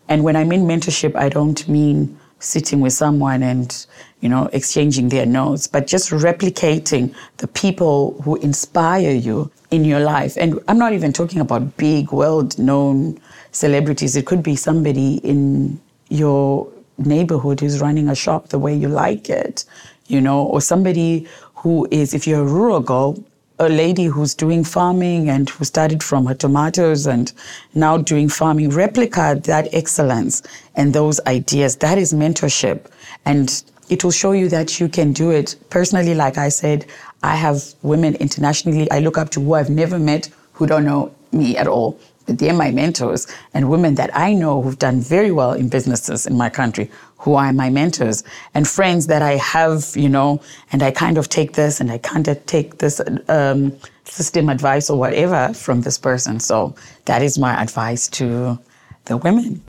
And 0.09 0.23
when 0.23 0.35
I 0.35 0.43
mean 0.43 0.61
mentorship, 0.61 1.15
I 1.15 1.29
don't 1.29 1.67
mean 1.67 2.17
sitting 2.39 2.81
with 2.81 2.93
someone 2.93 3.41
and, 3.41 3.85
you 4.21 4.29
know, 4.29 4.49
exchanging 4.53 5.09
their 5.09 5.25
notes, 5.25 5.67
but 5.67 5.87
just 5.87 6.11
replicating 6.11 7.13
the 7.37 7.47
people 7.47 8.21
who 8.21 8.35
inspire 8.37 9.11
you 9.11 9.49
in 9.71 9.83
your 9.83 9.99
life. 9.99 10.37
And 10.37 10.59
I'm 10.67 10.77
not 10.77 10.93
even 10.93 11.11
talking 11.11 11.41
about 11.41 11.77
big, 11.77 12.11
world 12.11 12.57
known 12.59 13.19
celebrities. 13.57 14.15
It 14.15 14.25
could 14.25 14.43
be 14.43 14.55
somebody 14.55 15.15
in 15.17 15.79
your 16.09 16.71
neighborhood 16.97 17.59
who's 17.59 17.81
running 17.81 18.07
a 18.09 18.15
shop 18.15 18.49
the 18.49 18.59
way 18.59 18.75
you 18.75 18.87
like 18.87 19.29
it, 19.29 19.65
you 20.07 20.21
know, 20.21 20.43
or 20.43 20.61
somebody 20.61 21.27
who 21.55 21.87
is, 21.91 22.13
if 22.13 22.27
you're 22.27 22.41
a 22.41 22.45
rural 22.45 22.79
girl, 22.79 23.17
a 23.59 23.69
lady 23.69 24.05
who's 24.05 24.35
doing 24.35 24.63
farming 24.63 25.29
and 25.29 25.49
who 25.49 25.65
started 25.65 26.03
from 26.03 26.27
her 26.27 26.35
tomatoes 26.35 27.07
and 27.07 27.33
now 27.73 27.97
doing 27.97 28.29
farming, 28.29 28.69
replica 28.69 29.39
that 29.43 29.67
excellence 29.73 30.43
and 30.75 30.93
those 30.93 31.19
ideas. 31.25 31.77
That 31.77 31.97
is 31.97 32.13
mentorship. 32.13 32.85
And 33.25 33.63
it 33.89 34.03
will 34.03 34.11
show 34.11 34.33
you 34.33 34.47
that 34.49 34.79
you 34.79 34.87
can 34.87 35.11
do 35.11 35.31
it. 35.31 35.55
Personally, 35.71 36.13
like 36.13 36.37
I 36.37 36.49
said, 36.49 36.85
I 37.23 37.35
have 37.35 37.63
women 37.81 38.13
internationally 38.15 38.89
I 38.91 38.99
look 38.99 39.17
up 39.17 39.31
to 39.31 39.41
who 39.41 39.53
I've 39.55 39.71
never 39.71 39.97
met 39.97 40.29
who 40.53 40.67
don't 40.67 40.85
know 40.85 41.11
me 41.31 41.57
at 41.57 41.67
all 41.67 41.99
they're 42.27 42.53
my 42.53 42.71
mentors 42.71 43.27
and 43.53 43.69
women 43.69 43.95
that 43.95 44.15
I 44.15 44.33
know 44.33 44.61
who've 44.61 44.77
done 44.77 44.99
very 44.99 45.31
well 45.31 45.53
in 45.53 45.69
businesses 45.69 46.27
in 46.27 46.37
my 46.37 46.49
country 46.49 46.91
who 47.17 47.35
are 47.35 47.51
my 47.51 47.69
mentors 47.69 48.23
and 48.53 48.67
friends 48.67 49.07
that 49.07 49.21
I 49.21 49.33
have, 49.37 49.91
you 49.95 50.09
know, 50.09 50.41
and 50.71 50.83
I 50.83 50.91
kind 50.91 51.17
of 51.17 51.29
take 51.29 51.53
this 51.53 51.79
and 51.81 51.91
I 51.91 51.97
kind 51.97 52.27
of 52.27 52.45
take 52.45 52.77
this 52.77 53.01
um, 53.27 53.75
system 54.05 54.49
advice 54.49 54.89
or 54.89 54.99
whatever 54.99 55.53
from 55.53 55.81
this 55.81 55.97
person. 55.97 56.39
So 56.39 56.75
that 57.05 57.21
is 57.21 57.37
my 57.37 57.61
advice 57.61 58.07
to 58.09 58.59
the 59.05 59.17
women. 59.17 59.61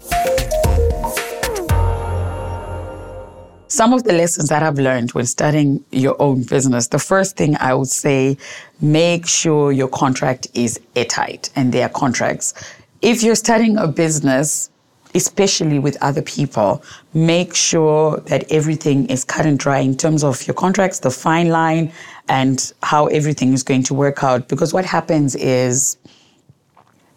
Some 3.78 3.92
of 3.92 4.02
the 4.02 4.12
lessons 4.12 4.49
that 4.49 4.64
I've 4.64 4.80
learned 4.80 5.12
when 5.12 5.25
starting 5.25 5.85
your 5.92 6.20
own 6.20 6.42
business, 6.42 6.88
the 6.88 6.99
first 6.99 7.37
thing 7.37 7.56
I 7.61 7.75
would 7.75 7.87
say, 7.87 8.37
make 8.80 9.25
sure 9.25 9.70
your 9.70 9.87
contract 9.87 10.49
is 10.52 10.80
airtight 10.97 11.50
and 11.54 11.73
their 11.73 11.88
contracts. 11.88 12.54
If 13.02 13.23
you're 13.23 13.37
starting 13.37 13.78
a 13.78 13.87
business, 13.87 14.68
especially 15.14 15.78
with 15.78 15.97
other 16.00 16.23
people, 16.23 16.82
make 17.14 17.54
sure 17.54 18.16
that 18.26 18.50
everything 18.50 19.06
is 19.06 19.23
cut 19.23 19.47
and 19.47 19.56
dry 19.56 19.78
in 19.78 19.97
terms 19.97 20.25
of 20.25 20.44
your 20.44 20.54
contracts, 20.54 20.99
the 20.99 21.12
fine 21.12 21.50
line, 21.50 21.92
and 22.28 22.73
how 22.82 23.06
everything 23.06 23.52
is 23.52 23.62
going 23.62 23.85
to 23.85 23.94
work 23.94 24.25
out. 24.25 24.49
Because 24.49 24.75
what 24.75 24.87
happens 24.87 25.37
is, 25.37 25.99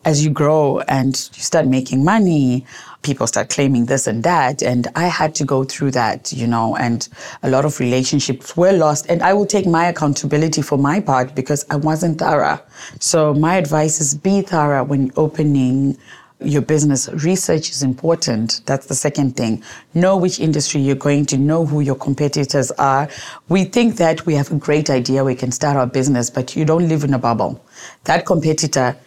as 0.06 0.24
you 0.24 0.30
grow 0.30 0.82
and 0.82 1.28
you 1.34 1.42
start 1.42 1.66
making 1.66 2.06
money, 2.06 2.68
people 3.02 3.28
start 3.28 3.50
claiming 3.50 3.86
this 3.86 4.08
and 4.08 4.24
that. 4.24 4.62
And 4.62 4.88
I 4.96 5.06
had 5.06 5.36
to 5.36 5.46
go 5.46 5.64
through 5.64 5.92
that, 5.92 6.32
you 6.32 6.48
know, 6.48 6.76
and 6.76 7.08
a 7.44 7.50
lot 7.50 7.66
of 7.66 7.80
relationships 7.80 8.56
were 8.56 8.72
lost. 8.72 9.08
And 9.10 9.22
I 9.22 9.34
will 9.34 9.46
take 9.46 9.66
my 9.66 9.86
accountability 9.86 10.62
for 10.62 10.78
my 10.78 11.00
part 11.00 11.36
because 11.36 11.66
I 11.70 11.76
wasn't 11.76 12.20
thorough. 12.20 12.60
So 13.00 13.34
my 13.34 13.56
advice 13.56 14.00
is 14.00 14.16
be 14.16 14.42
thorough 14.42 14.84
when 14.84 15.12
opening 15.16 15.98
your 16.44 16.62
business. 16.62 17.08
Research 17.24 17.70
is 17.70 17.84
important. 17.84 18.62
That's 18.66 18.88
the 18.88 18.96
second 18.96 19.38
thing. 19.38 19.64
Know 19.94 20.18
which 20.18 20.40
industry 20.40 20.82
you're 20.82 20.96
going 20.96 21.26
to, 21.28 21.38
know 21.38 21.66
who 21.66 21.82
your 21.82 21.96
competitors 21.96 22.72
are. 22.72 23.10
We 23.48 23.66
think 23.66 23.98
that 23.98 24.26
we 24.26 24.34
have 24.36 24.52
a 24.52 24.56
great 24.56 24.90
idea, 24.90 25.24
we 25.24 25.36
can 25.36 25.52
start 25.52 25.78
our 25.78 25.88
business, 25.88 26.30
but 26.30 26.56
you 26.56 26.66
don't 26.66 26.90
live 26.90 27.04
in 27.04 27.14
a 27.14 27.20
bubble. 27.20 27.64
That 28.06 28.26
competitor 28.26 28.98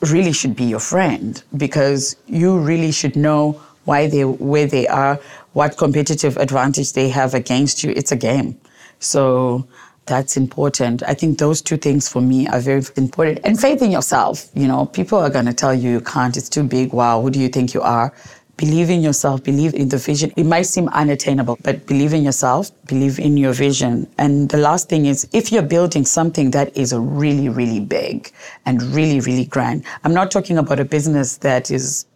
really 0.00 0.32
should 0.32 0.56
be 0.56 0.64
your 0.64 0.80
friend 0.80 1.42
because 1.56 2.16
you 2.26 2.58
really 2.58 2.92
should 2.92 3.16
know 3.16 3.60
why 3.84 4.06
they 4.08 4.24
where 4.24 4.66
they 4.66 4.86
are, 4.88 5.20
what 5.52 5.76
competitive 5.76 6.36
advantage 6.36 6.92
they 6.92 7.08
have 7.08 7.34
against 7.34 7.84
you. 7.84 7.92
It's 7.96 8.12
a 8.12 8.16
game. 8.16 8.58
So 8.98 9.66
that's 10.06 10.36
important. 10.36 11.02
I 11.02 11.14
think 11.14 11.38
those 11.38 11.60
two 11.60 11.76
things 11.76 12.08
for 12.08 12.20
me 12.20 12.46
are 12.48 12.60
very 12.60 12.82
important. 12.96 13.40
And 13.44 13.58
faith 13.60 13.82
in 13.82 13.90
yourself. 13.90 14.48
You 14.54 14.68
know, 14.68 14.86
people 14.86 15.18
are 15.18 15.30
going 15.30 15.46
to 15.46 15.52
tell 15.52 15.74
you 15.74 15.90
you 15.90 16.00
can't, 16.00 16.36
it's 16.36 16.48
too 16.48 16.62
big. 16.62 16.92
Wow, 16.92 17.20
who 17.22 17.30
do 17.30 17.40
you 17.40 17.48
think 17.48 17.74
you 17.74 17.82
are? 17.82 18.12
Believe 18.56 18.88
in 18.88 19.02
yourself, 19.02 19.42
believe 19.42 19.74
in 19.74 19.90
the 19.90 19.98
vision. 19.98 20.32
It 20.34 20.44
might 20.44 20.62
seem 20.62 20.88
unattainable, 20.88 21.58
but 21.62 21.86
believe 21.86 22.14
in 22.14 22.22
yourself, 22.22 22.70
believe 22.86 23.18
in 23.18 23.36
your 23.36 23.52
vision. 23.52 24.08
And 24.16 24.48
the 24.48 24.56
last 24.56 24.88
thing 24.88 25.04
is 25.04 25.28
if 25.34 25.52
you're 25.52 25.62
building 25.62 26.06
something 26.06 26.52
that 26.52 26.74
is 26.74 26.92
a 26.94 27.00
really, 27.00 27.50
really 27.50 27.80
big 27.80 28.32
and 28.64 28.82
really, 28.82 29.20
really 29.20 29.44
grand, 29.44 29.84
I'm 30.04 30.14
not 30.14 30.30
talking 30.30 30.56
about 30.56 30.80
a 30.80 30.86
business 30.86 31.36
that 31.38 31.70
is 31.70 32.06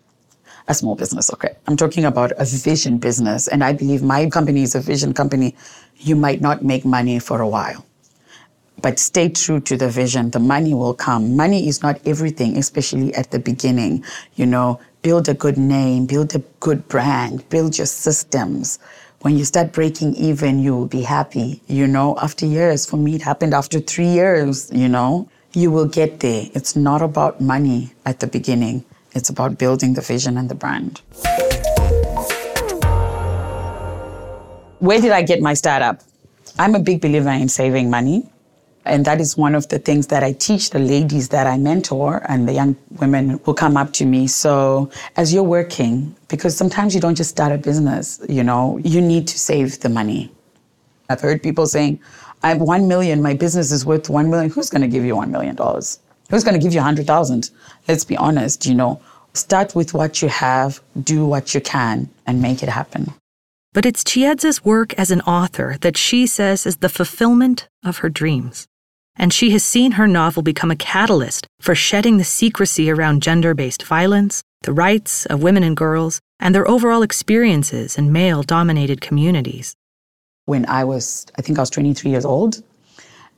a 0.66 0.73
small 0.73 0.94
business, 0.94 1.30
okay? 1.35 1.56
I'm 1.66 1.76
talking 1.76 2.06
about 2.06 2.32
a 2.38 2.47
vision 2.47 2.97
business. 2.97 3.47
And 3.47 3.62
I 3.62 3.75
believe 3.75 4.02
my 4.02 4.30
company 4.30 4.62
is 4.62 4.75
a 4.75 4.80
vision 4.80 5.12
company. 5.12 5.54
You 5.99 6.16
might 6.16 6.40
not 6.40 6.64
make 6.64 6.87
money 6.87 7.18
for 7.18 7.42
a 7.42 7.49
while 7.49 7.85
but 8.82 8.99
stay 8.99 9.28
true 9.28 9.61
to 9.61 9.76
the 9.76 9.88
vision. 9.88 10.30
The 10.30 10.38
money 10.38 10.75
will 10.75 10.94
come. 10.94 11.37
Money 11.37 11.68
is 11.68 11.82
not 11.82 12.00
everything, 12.06 12.56
especially 12.56 13.14
at 13.14 13.30
the 13.30 13.38
beginning. 13.38 14.04
You 14.37 14.47
know, 14.47 14.80
build 15.02 15.28
a 15.28 15.35
good 15.35 15.57
name, 15.57 16.07
build 16.07 16.35
a 16.35 16.40
good 16.61 16.87
brand, 16.88 17.49
build 17.49 17.78
your 17.78 17.87
systems. 17.87 18.78
When 19.21 19.37
you 19.37 19.45
start 19.45 19.73
breaking 19.73 20.14
even, 20.14 20.59
you 20.59 20.75
will 20.76 20.87
be 20.87 21.02
happy. 21.02 21.62
You 21.66 21.87
know, 21.87 22.16
after 22.21 22.47
years, 22.47 22.87
for 22.87 22.97
me, 22.97 23.16
it 23.16 23.23
happened 23.23 23.54
after 23.54 23.80
three 23.80 24.09
years, 24.09 24.71
you 24.73 24.88
know, 24.88 25.28
you 25.52 25.71
will 25.71 25.87
get 25.87 26.21
there. 26.21 26.49
It's 26.54 26.76
not 26.76 27.02
about 27.02 27.40
money 27.40 27.92
at 28.04 28.21
the 28.21 28.26
beginning, 28.26 28.85
it's 29.12 29.28
about 29.28 29.59
building 29.59 29.95
the 29.95 30.00
vision 30.02 30.37
and 30.37 30.49
the 30.49 30.54
brand. 30.54 31.00
Where 34.80 35.00
did 35.00 35.12
I 35.12 35.23
get 35.23 35.40
my 35.40 35.54
startup? 35.54 36.00
I'm 36.59 36.75
a 36.75 36.80
big 36.80 37.00
believer 37.00 37.30
in 37.30 37.49
saving 37.49 37.90
money. 37.90 38.28
And 38.84 39.04
that 39.04 39.20
is 39.20 39.37
one 39.37 39.54
of 39.54 39.68
the 39.68 39.78
things 39.78 40.06
that 40.06 40.25
I 40.25 40.32
teach 40.32 40.70
the 40.70 40.78
ladies 40.78 41.28
that 41.28 41.46
I 41.46 41.58
mentor 41.58 42.22
and 42.28 42.49
the 42.49 42.54
young 42.54 42.76
women 42.99 43.40
who 43.44 43.52
come 43.52 43.76
up 43.76 43.92
to 43.94 44.06
me. 44.06 44.26
So 44.26 44.90
as 45.16 45.34
you're 45.34 45.42
working, 45.42 46.16
because 46.28 46.56
sometimes 46.56 46.94
you 46.94 47.00
don't 47.00 47.14
just 47.14 47.30
start 47.30 47.52
a 47.52 47.58
business, 47.58 48.20
you 48.28 48.42
know, 48.42 48.78
you 48.78 49.00
need 49.00 49.28
to 49.28 49.38
save 49.38 49.80
the 49.80 49.90
money. 49.90 50.32
I've 51.10 51.20
heard 51.20 51.42
people 51.42 51.66
saying, 51.66 52.00
I 52.42 52.49
have 52.49 52.60
one 52.60 52.88
million, 52.88 53.20
my 53.20 53.34
business 53.34 53.70
is 53.70 53.84
worth 53.84 54.08
one 54.08 54.30
million. 54.30 54.50
Who's 54.50 54.70
going 54.70 54.82
to 54.82 54.88
give 54.88 55.04
you 55.04 55.14
one 55.14 55.30
million 55.30 55.56
dollars? 55.56 55.99
Who's 56.30 56.44
going 56.44 56.58
to 56.58 56.62
give 56.62 56.72
you 56.72 56.80
a 56.80 56.84
hundred 56.84 57.06
thousand? 57.06 57.50
Let's 57.87 58.04
be 58.04 58.16
honest, 58.16 58.64
you 58.64 58.75
know, 58.75 59.00
start 59.34 59.75
with 59.75 59.92
what 59.92 60.22
you 60.22 60.28
have, 60.28 60.80
do 61.02 61.26
what 61.26 61.54
you 61.54 61.60
can, 61.60 62.08
and 62.26 62.40
make 62.40 62.62
it 62.62 62.68
happen. 62.70 63.12
But 63.72 63.84
it's 63.84 64.02
Chiedza's 64.02 64.64
work 64.64 64.94
as 64.94 65.10
an 65.10 65.20
author 65.22 65.76
that 65.82 65.96
she 65.96 66.26
says 66.26 66.66
is 66.66 66.78
the 66.78 66.88
fulfillment 66.88 67.68
of 67.84 67.99
her 67.99 68.08
dreams 68.08 68.66
and 69.17 69.33
she 69.33 69.50
has 69.50 69.64
seen 69.64 69.93
her 69.93 70.07
novel 70.07 70.43
become 70.43 70.71
a 70.71 70.76
catalyst 70.76 71.47
for 71.61 71.75
shedding 71.75 72.17
the 72.17 72.25
secrecy 72.25 72.90
around 72.90 73.23
gender 73.23 73.55
based 73.55 73.83
violence, 73.83 74.43
the 74.62 74.73
rights 74.73 75.26
of 75.26 75.43
women 75.43 75.62
and 75.62 75.76
girls, 75.76 76.21
and 76.38 76.55
their 76.55 76.69
overall 76.69 77.02
experiences 77.02 77.99
in 77.99 78.12
male 78.12 78.43
dominated 78.43 79.00
communities. 79.00 79.75
When 80.47 80.67
I 80.67 80.85
was, 80.85 81.26
I 81.37 81.43
think 81.43 81.59
I 81.59 81.62
was 81.62 81.71
23 81.71 82.11
years 82.11 82.25
old, 82.25 82.62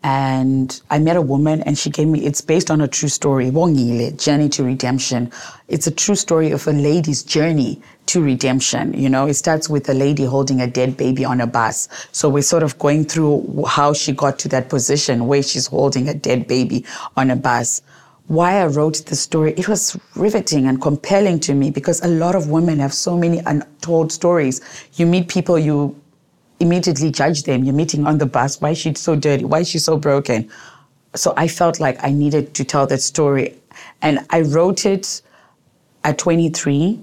and 0.05 0.81
I 0.91 0.99
met 0.99 1.17
a 1.17 1.23
woman 1.23 1.63
and 1.63 1.79
she 1.79 1.89
gave 1.89 2.09
me, 2.09 2.25
it's 2.25 2.41
based 2.41 2.71
on 2.71 2.81
a 2.81 2.89
true 2.89 3.09
story, 3.09 3.51
Wongile, 3.51 4.21
Journey 4.23 4.49
to 4.51 4.65
Redemption. 4.65 5.31
It's 5.69 5.87
a 5.87 5.93
true 5.93 6.17
story 6.17 6.51
of 6.51 6.67
a 6.67 6.73
lady's 6.73 7.23
journey 7.23 7.81
to 8.07 8.21
redemption. 8.21 8.93
You 8.95 9.09
know, 9.09 9.27
it 9.27 9.35
starts 9.35 9.69
with 9.69 9.89
a 9.89 9.95
lady 9.95 10.25
holding 10.25 10.61
a 10.61 10.67
dead 10.67 10.97
baby 10.97 11.25
on 11.25 11.41
a 11.41 11.47
bus. 11.47 11.89
So 12.11 12.29
we're 12.29 12.43
sort 12.43 12.65
of 12.65 12.79
going 12.79 13.05
through 13.05 13.65
how 13.67 13.93
she 13.93 14.13
got 14.13 14.41
to 14.41 14.49
that 14.49 14.69
position 14.69 15.29
where 15.29 15.43
she's 15.43 15.69
holding 15.69 16.09
a 16.09 16.15
dead 16.15 16.49
baby 16.49 16.85
on 17.17 17.31
a 17.31 17.37
bus. 17.37 17.81
Why 18.27 18.61
I 18.61 18.67
wrote 18.67 19.07
the 19.07 19.17
story, 19.17 19.53
it 19.57 19.69
was 19.69 19.97
riveting 20.17 20.67
and 20.67 20.81
compelling 20.81 21.39
to 21.41 21.55
me 21.55 21.71
because 21.71 22.03
a 22.03 22.09
lot 22.09 22.35
of 22.35 22.49
women 22.49 22.79
have 22.81 22.93
so 22.93 23.17
many 23.17 23.39
untold 23.39 24.11
stories. 24.11 24.61
You 24.95 25.07
meet 25.07 25.29
people, 25.29 25.59
you 25.59 26.01
immediately 26.63 27.11
judge 27.11 27.43
them. 27.43 27.65
You're 27.65 27.75
meeting 27.75 28.07
on 28.07 28.19
the 28.19 28.27
bus. 28.27 28.61
Why 28.61 28.71
is 28.71 28.79
she 28.79 28.95
so 28.95 29.17
dirty? 29.17 29.45
Why 29.45 29.61
is 29.61 29.69
she 29.69 29.79
so 29.79 29.97
broken? 29.97 30.51
So 31.15 31.35
I 31.37 31.49
felt 31.49 31.81
like 31.81 32.03
I 32.03 32.11
needed 32.11 32.55
to 32.55 32.65
tell 32.65 32.87
that 32.87 33.03
story. 33.03 33.55
And 34.01 34.21
I 34.31 34.41
wrote 34.43 34.87
it 34.87 35.23
at 36.05 36.19
23. 36.19 36.99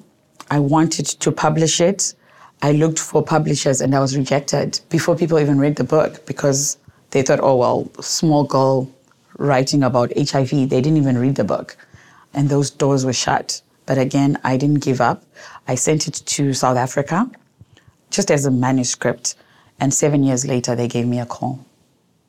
I 0.49 0.59
wanted 0.59 1.05
to 1.05 1.31
publish 1.31 1.79
it. 1.79 2.13
I 2.61 2.71
looked 2.71 2.99
for 2.99 3.23
publishers 3.23 3.81
and 3.81 3.95
I 3.95 3.99
was 3.99 4.17
rejected 4.17 4.79
before 4.89 5.15
people 5.15 5.39
even 5.39 5.59
read 5.59 5.75
the 5.75 5.83
book 5.83 6.25
because 6.25 6.77
they 7.11 7.21
thought, 7.21 7.39
oh, 7.41 7.55
well, 7.55 7.91
small 8.01 8.43
girl 8.43 8.89
writing 9.37 9.83
about 9.83 10.11
HIV. 10.17 10.49
They 10.49 10.81
didn't 10.81 10.97
even 10.97 11.17
read 11.17 11.35
the 11.35 11.43
book. 11.43 11.77
And 12.33 12.49
those 12.49 12.69
doors 12.69 13.05
were 13.05 13.13
shut. 13.13 13.61
But 13.85 13.97
again, 13.97 14.39
I 14.43 14.57
didn't 14.57 14.83
give 14.83 15.01
up. 15.01 15.23
I 15.67 15.75
sent 15.75 16.07
it 16.07 16.15
to 16.25 16.53
South 16.53 16.77
Africa 16.77 17.29
just 18.09 18.31
as 18.31 18.45
a 18.45 18.51
manuscript. 18.51 19.35
And 19.79 19.93
seven 19.93 20.23
years 20.23 20.45
later, 20.45 20.75
they 20.75 20.87
gave 20.87 21.07
me 21.07 21.19
a 21.19 21.25
call. 21.25 21.65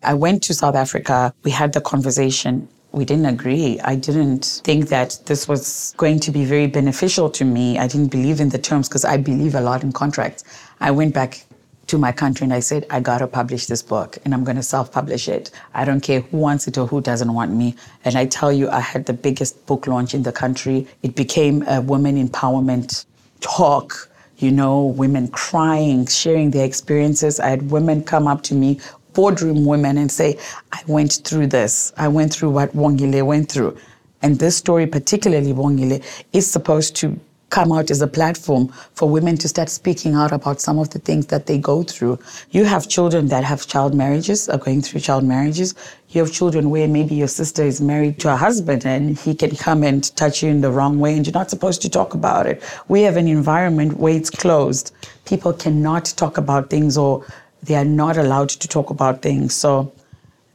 I 0.03 0.15
went 0.15 0.43
to 0.45 0.55
South 0.55 0.75
Africa. 0.75 1.35
We 1.45 1.51
had 1.51 1.73
the 1.73 1.81
conversation. 1.81 2.69
We 2.93 3.05
didn't 3.05 3.27
agree. 3.27 3.79
I 3.81 3.97
didn't 3.97 4.61
think 4.65 4.89
that 4.89 5.19
this 5.27 5.47
was 5.47 5.95
going 5.97 6.21
to 6.21 6.31
be 6.31 6.45
very 6.45 6.67
beneficial 6.67 7.31
to 7.31 7.45
me. 7.45 7.79
I 7.79 7.87
didn't 7.87 8.09
believe 8.09 8.41
in 8.41 8.49
the 8.49 8.59
terms 8.59 8.89
because 8.89 9.05
I 9.05 9.17
believe 9.17 9.55
a 9.55 9.61
lot 9.61 9.83
in 9.83 9.93
contracts. 9.93 10.45
I 10.81 10.91
went 10.91 11.15
back 11.15 11.45
to 11.89 11.99
my 11.99 12.13
country 12.13 12.45
and 12.45 12.55
I 12.55 12.61
said, 12.61 12.87
I 12.89 13.01
gotta 13.01 13.27
publish 13.27 13.67
this 13.67 13.83
book 13.83 14.17
and 14.25 14.33
I'm 14.33 14.45
gonna 14.45 14.63
self 14.63 14.93
publish 14.93 15.29
it. 15.29 15.51
I 15.75 15.85
don't 15.85 16.01
care 16.01 16.21
who 16.21 16.39
wants 16.39 16.69
it 16.69 16.79
or 16.79 16.87
who 16.87 17.01
doesn't 17.01 17.33
want 17.33 17.53
me. 17.53 17.75
And 18.05 18.17
I 18.17 18.27
tell 18.27 18.53
you, 18.53 18.71
I 18.71 18.81
had 18.81 19.07
the 19.07 19.13
biggest 19.13 19.67
book 19.67 19.87
launch 19.87 20.15
in 20.15 20.23
the 20.23 20.33
country. 20.33 20.87
It 21.03 21.17
became 21.17 21.63
a 21.69 21.81
women 21.81 22.17
empowerment 22.29 23.07
talk 23.41 24.10
you 24.41 24.51
know, 24.51 24.85
women 24.85 25.29
crying, 25.29 26.07
sharing 26.07 26.51
their 26.51 26.65
experiences. 26.65 27.39
I 27.41 27.49
had 27.49 27.71
women 27.71 28.03
come 28.03 28.27
up 28.27 28.43
to 28.45 28.55
me, 28.55 28.81
boardroom 29.13 29.65
women, 29.65 29.99
and 29.99 30.11
say, 30.11 30.39
I 30.73 30.81
went 30.87 31.21
through 31.25 31.49
this. 31.49 31.93
I 31.97 32.09
went 32.09 32.33
through 32.33 32.51
what 32.51 32.75
Wongile 32.75 33.25
went 33.25 33.51
through. 33.51 33.77
And 34.23 34.39
this 34.39 34.57
story, 34.57 34.87
particularly 34.87 35.53
Wongile, 35.53 36.05
is 36.33 36.51
supposed 36.51 36.97
to 36.97 37.19
come 37.51 37.73
out 37.73 37.91
as 37.91 38.01
a 38.01 38.07
platform 38.07 38.69
for 38.95 39.09
women 39.09 39.37
to 39.37 39.49
start 39.49 39.69
speaking 39.69 40.15
out 40.15 40.33
about 40.33 40.61
some 40.61 40.79
of 40.79 40.91
the 40.91 40.99
things 41.01 41.27
that 41.27 41.47
they 41.47 41.59
go 41.59 41.83
through. 41.83 42.19
You 42.51 42.65
have 42.65 42.89
children 42.89 43.27
that 43.29 43.45
have 43.45 43.67
child 43.67 43.95
marriages, 43.95 44.49
are 44.49 44.59
going 44.59 44.83
through 44.83 45.01
child 45.01 45.25
marriages. 45.25 45.75
You 46.11 46.23
have 46.23 46.33
children 46.33 46.71
where 46.71 46.89
maybe 46.89 47.15
your 47.15 47.29
sister 47.29 47.63
is 47.63 47.81
married 47.81 48.19
to 48.21 48.33
a 48.33 48.37
husband 48.37 48.87
and 48.87 49.19
he 49.19 49.35
can 49.35 49.55
come 49.57 49.83
and 49.83 50.05
touch 50.17 50.43
you 50.43 50.49
in 50.49 50.61
the 50.61 50.71
wrong 50.71 50.99
way 50.99 51.17
and 51.17 51.27
you're 51.27 51.35
not 51.35 51.51
supposed 51.51 51.83
to 51.83 51.89
talk 51.89 52.15
about 52.15 52.47
it. 52.47 52.63
We 52.89 53.03
have 53.03 53.17
an 53.17 53.29
environment 53.29 53.99
where 53.99 54.15
it's 54.15 54.31
closed. 54.31 54.93
People 55.25 55.53
cannot 55.53 56.07
talk 56.17 56.39
about 56.39 56.71
things 56.71 56.97
or 56.97 57.25
they 57.63 57.75
are 57.75 57.85
not 57.85 58.17
allowed 58.17 58.49
to 58.51 58.69
talk 58.69 58.91
about 58.91 59.23
things. 59.23 59.55
So 59.55 59.93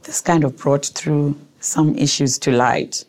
this 0.03 0.21
kind 0.21 0.43
of 0.43 0.57
brought 0.57 0.85
through 0.85 1.35
some 1.59 1.95
issues 1.97 2.37
to 2.39 2.51
light. 2.51 3.05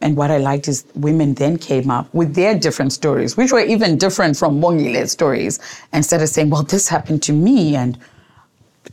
And 0.00 0.16
what 0.16 0.30
I 0.30 0.38
liked 0.38 0.66
is 0.66 0.84
women 0.94 1.34
then 1.34 1.58
came 1.58 1.90
up 1.90 2.12
with 2.14 2.34
their 2.34 2.58
different 2.58 2.92
stories, 2.92 3.36
which 3.36 3.52
were 3.52 3.60
even 3.60 3.98
different 3.98 4.36
from 4.36 4.60
Wongile's 4.60 5.12
stories. 5.12 5.58
Instead 5.92 6.22
of 6.22 6.28
saying, 6.28 6.50
well, 6.50 6.62
this 6.62 6.88
happened 6.88 7.22
to 7.24 7.32
me, 7.32 7.76
and 7.76 7.98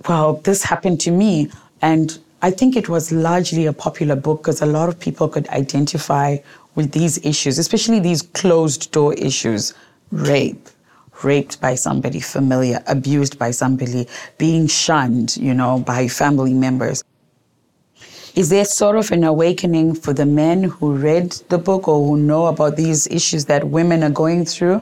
well, 0.08 0.34
this 0.44 0.64
happened 0.64 1.00
to 1.02 1.12
me. 1.12 1.50
And 1.82 2.18
I 2.42 2.52
think 2.52 2.76
it 2.76 2.90
was 2.90 3.12
largely 3.12 3.66
a 3.66 3.74
popular 3.74 4.16
book 4.16 4.42
because 4.42 4.62
a 4.62 4.66
lot 4.66 4.90
of 4.90 5.00
people 5.00 5.28
could 5.30 5.48
identify 5.50 6.38
with 6.76 6.92
these 6.92 7.26
issues, 7.26 7.58
especially 7.58 8.00
these 8.00 8.22
closed 8.22 8.92
door 8.92 9.14
issues 9.14 9.74
rape, 10.12 10.70
raped 11.24 11.60
by 11.62 11.74
somebody 11.76 12.20
familiar, 12.20 12.84
abused 12.88 13.40
by 13.40 13.52
somebody, 13.52 14.08
being 14.38 14.68
shunned, 14.68 15.38
you 15.38 15.54
know, 15.54 15.80
by 15.80 16.08
family 16.08 16.54
members. 16.54 17.04
Is 18.38 18.50
there 18.50 18.66
sort 18.66 18.98
of 18.98 19.12
an 19.12 19.24
awakening 19.24 19.96
for 19.96 20.14
the 20.14 20.28
men 20.28 20.66
who 20.66 20.94
read 20.94 21.32
the 21.50 21.58
book 21.58 21.88
or 21.88 22.06
who 22.06 22.18
know 22.18 22.46
about 22.46 22.76
these 22.78 23.08
issues 23.08 23.46
that 23.46 23.70
women 23.70 24.04
are 24.04 24.12
going 24.12 24.46
through? 24.46 24.80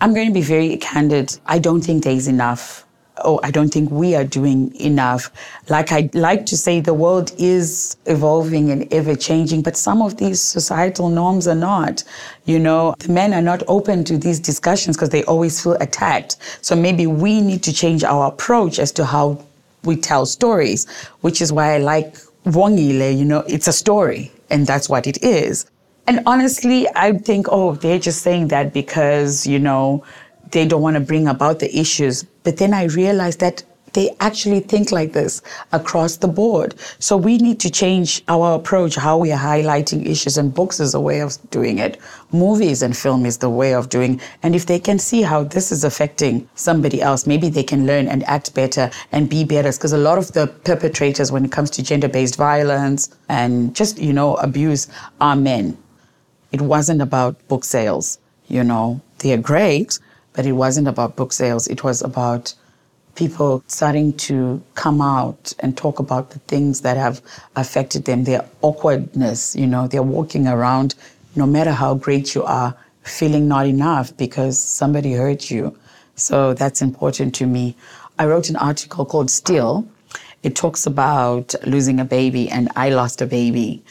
I'm 0.00 0.12
going 0.14 0.26
to 0.26 0.34
be 0.34 0.40
very 0.40 0.76
candid. 0.78 1.38
I 1.46 1.60
don't 1.60 1.80
think 1.80 2.02
there's 2.02 2.26
enough 2.26 2.84
oh, 3.24 3.38
I 3.44 3.52
don't 3.52 3.72
think 3.72 3.90
we 3.90 4.14
are 4.16 4.24
doing 4.24 4.74
enough. 4.76 5.30
Like 5.68 5.92
I 5.92 6.08
like 6.12 6.46
to 6.46 6.56
say, 6.56 6.80
the 6.80 6.94
world 6.94 7.32
is 7.38 7.96
evolving 8.06 8.70
and 8.70 8.92
ever 8.92 9.16
changing, 9.16 9.62
but 9.62 9.76
some 9.76 10.02
of 10.02 10.16
these 10.16 10.40
societal 10.40 11.08
norms 11.08 11.48
are 11.48 11.56
not. 11.56 12.04
You 12.46 12.60
know, 12.60 12.94
the 13.00 13.12
men 13.12 13.34
are 13.34 13.42
not 13.42 13.64
open 13.66 14.04
to 14.04 14.18
these 14.18 14.38
discussions 14.38 14.96
because 14.96 15.10
they 15.10 15.24
always 15.24 15.60
feel 15.60 15.74
attacked. 15.80 16.36
So 16.62 16.76
maybe 16.76 17.08
we 17.08 17.40
need 17.40 17.64
to 17.64 17.72
change 17.72 18.04
our 18.04 18.28
approach 18.28 18.78
as 18.78 18.92
to 18.92 19.04
how 19.04 19.44
we 19.82 19.96
tell 19.96 20.24
stories, 20.26 20.86
which 21.20 21.40
is 21.40 21.52
why 21.52 21.74
I 21.74 21.78
like 21.78 22.16
Wongile, 22.44 23.16
you 23.16 23.24
know, 23.24 23.40
it's 23.48 23.68
a 23.68 23.72
story 23.72 24.32
and 24.50 24.66
that's 24.66 24.88
what 24.88 25.06
it 25.06 25.22
is. 25.22 25.66
And 26.06 26.22
honestly, 26.24 26.88
I 26.96 27.12
think, 27.12 27.46
oh, 27.50 27.74
they're 27.74 27.98
just 27.98 28.22
saying 28.22 28.48
that 28.48 28.72
because, 28.72 29.46
you 29.46 29.58
know, 29.58 30.04
they 30.52 30.66
don't 30.66 30.80
want 30.80 30.94
to 30.94 31.00
bring 31.00 31.28
about 31.28 31.58
the 31.58 31.78
issues. 31.78 32.22
But 32.44 32.56
then 32.56 32.72
I 32.72 32.84
realized 32.84 33.40
that 33.40 33.62
they 33.92 34.14
actually 34.20 34.60
think 34.60 34.92
like 34.92 35.12
this 35.12 35.42
across 35.72 36.16
the 36.16 36.28
board. 36.28 36.74
So 36.98 37.16
we 37.16 37.38
need 37.38 37.60
to 37.60 37.70
change 37.70 38.22
our 38.28 38.54
approach, 38.54 38.96
how 38.96 39.18
we 39.18 39.32
are 39.32 39.38
highlighting 39.38 40.06
issues, 40.06 40.38
and 40.38 40.52
books 40.52 40.80
is 40.80 40.94
a 40.94 41.00
way 41.00 41.20
of 41.20 41.36
doing 41.50 41.78
it. 41.78 41.98
Movies 42.32 42.82
and 42.82 42.96
film 42.96 43.26
is 43.26 43.38
the 43.38 43.50
way 43.50 43.74
of 43.74 43.88
doing. 43.88 44.20
And 44.42 44.54
if 44.54 44.66
they 44.66 44.78
can 44.78 44.98
see 44.98 45.22
how 45.22 45.44
this 45.44 45.72
is 45.72 45.84
affecting 45.84 46.48
somebody 46.54 47.00
else, 47.00 47.26
maybe 47.26 47.48
they 47.48 47.62
can 47.62 47.86
learn 47.86 48.08
and 48.08 48.22
act 48.24 48.54
better 48.54 48.90
and 49.12 49.28
be 49.28 49.44
better. 49.44 49.72
Because 49.72 49.92
a 49.92 49.98
lot 49.98 50.18
of 50.18 50.32
the 50.32 50.46
perpetrators, 50.64 51.32
when 51.32 51.44
it 51.44 51.52
comes 51.52 51.70
to 51.70 51.82
gender-based 51.82 52.36
violence 52.36 53.16
and 53.28 53.74
just 53.74 53.98
you 53.98 54.12
know 54.12 54.36
abuse, 54.36 54.88
are 55.20 55.36
men. 55.36 55.76
It 56.52 56.60
wasn't 56.60 57.02
about 57.02 57.46
book 57.48 57.64
sales. 57.64 58.18
You 58.48 58.64
know, 58.64 59.00
they 59.18 59.32
are 59.32 59.38
great 59.38 59.98
but 60.38 60.46
it 60.46 60.52
wasn't 60.52 60.86
about 60.86 61.16
book 61.16 61.32
sales. 61.32 61.66
It 61.66 61.82
was 61.82 62.00
about 62.00 62.54
people 63.18 63.64
starting 63.66 64.12
to 64.12 64.62
come 64.76 65.00
out 65.00 65.52
and 65.58 65.76
talk 65.76 65.98
about 65.98 66.30
the 66.30 66.38
things 66.50 66.82
that 66.82 66.96
have 66.96 67.20
affected 67.56 68.04
them, 68.04 68.22
their 68.22 68.48
awkwardness, 68.62 69.56
you 69.56 69.66
know, 69.66 69.88
they're 69.88 70.04
walking 70.04 70.46
around, 70.46 70.94
no 71.34 71.44
matter 71.44 71.72
how 71.72 71.94
great 71.94 72.36
you 72.36 72.44
are, 72.44 72.76
feeling 73.02 73.48
not 73.48 73.66
enough 73.66 74.16
because 74.16 74.56
somebody 74.56 75.14
hurt 75.14 75.50
you. 75.50 75.76
So 76.14 76.54
that's 76.54 76.80
important 76.80 77.34
to 77.36 77.46
me. 77.46 77.74
I 78.20 78.26
wrote 78.26 78.50
an 78.50 78.56
article 78.56 79.04
called 79.04 79.30
Still. 79.30 79.84
It 80.44 80.54
talks 80.54 80.86
about 80.86 81.56
losing 81.66 81.98
a 81.98 82.04
baby, 82.04 82.48
and 82.48 82.68
I 82.76 82.90
lost 82.90 83.20
a 83.20 83.26
baby. 83.26 83.82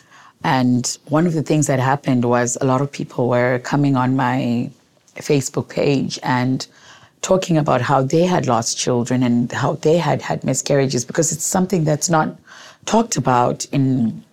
And 0.45 0.97
one 1.09 1.27
of 1.27 1.33
the 1.33 1.43
things 1.43 1.67
that 1.67 1.79
happened 1.79 2.23
was 2.23 2.57
a 2.61 2.65
lot 2.65 2.79
of 2.79 2.89
people 2.89 3.27
were 3.27 3.59
coming 3.59 3.97
on 3.97 4.15
my 4.15 4.69
Facebook 5.15 5.67
page 5.67 6.17
and 6.23 6.65
talking 7.27 7.57
about 7.57 7.81
how 7.81 8.01
they 8.01 8.25
had 8.25 8.47
lost 8.47 8.77
children 8.77 9.21
and 9.21 9.51
how 9.51 9.73
they 9.87 9.97
had 9.97 10.21
had 10.21 10.45
miscarriages 10.45 11.03
because 11.03 11.33
it's 11.33 11.43
something 11.43 11.83
that's 11.83 12.09
not 12.09 12.27
talked 12.85 13.17
about 13.17 13.65
in 13.73 14.23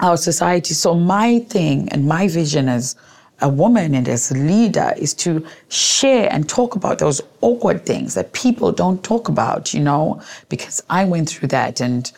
our 0.00 0.16
society. 0.16 0.74
So 0.74 0.94
my 0.94 1.38
thing 1.54 1.88
and 1.90 2.08
my 2.08 2.26
vision 2.26 2.68
as 2.68 2.96
a 3.40 3.48
woman 3.48 3.94
and 3.94 4.08
as 4.08 4.32
a 4.32 4.34
leader 4.34 4.92
is 4.96 5.14
to 5.14 5.46
share 5.68 6.26
and 6.32 6.48
talk 6.48 6.74
about 6.74 6.98
those 6.98 7.20
awkward 7.40 7.86
things 7.86 8.14
that 8.14 8.32
people 8.32 8.72
don't 8.72 9.00
talk 9.04 9.28
about, 9.28 9.72
you 9.72 9.82
know, 9.88 10.20
because 10.48 10.82
I 10.90 11.04
went 11.04 11.28
through 11.28 11.50
that 11.58 11.80
and 11.80 12.10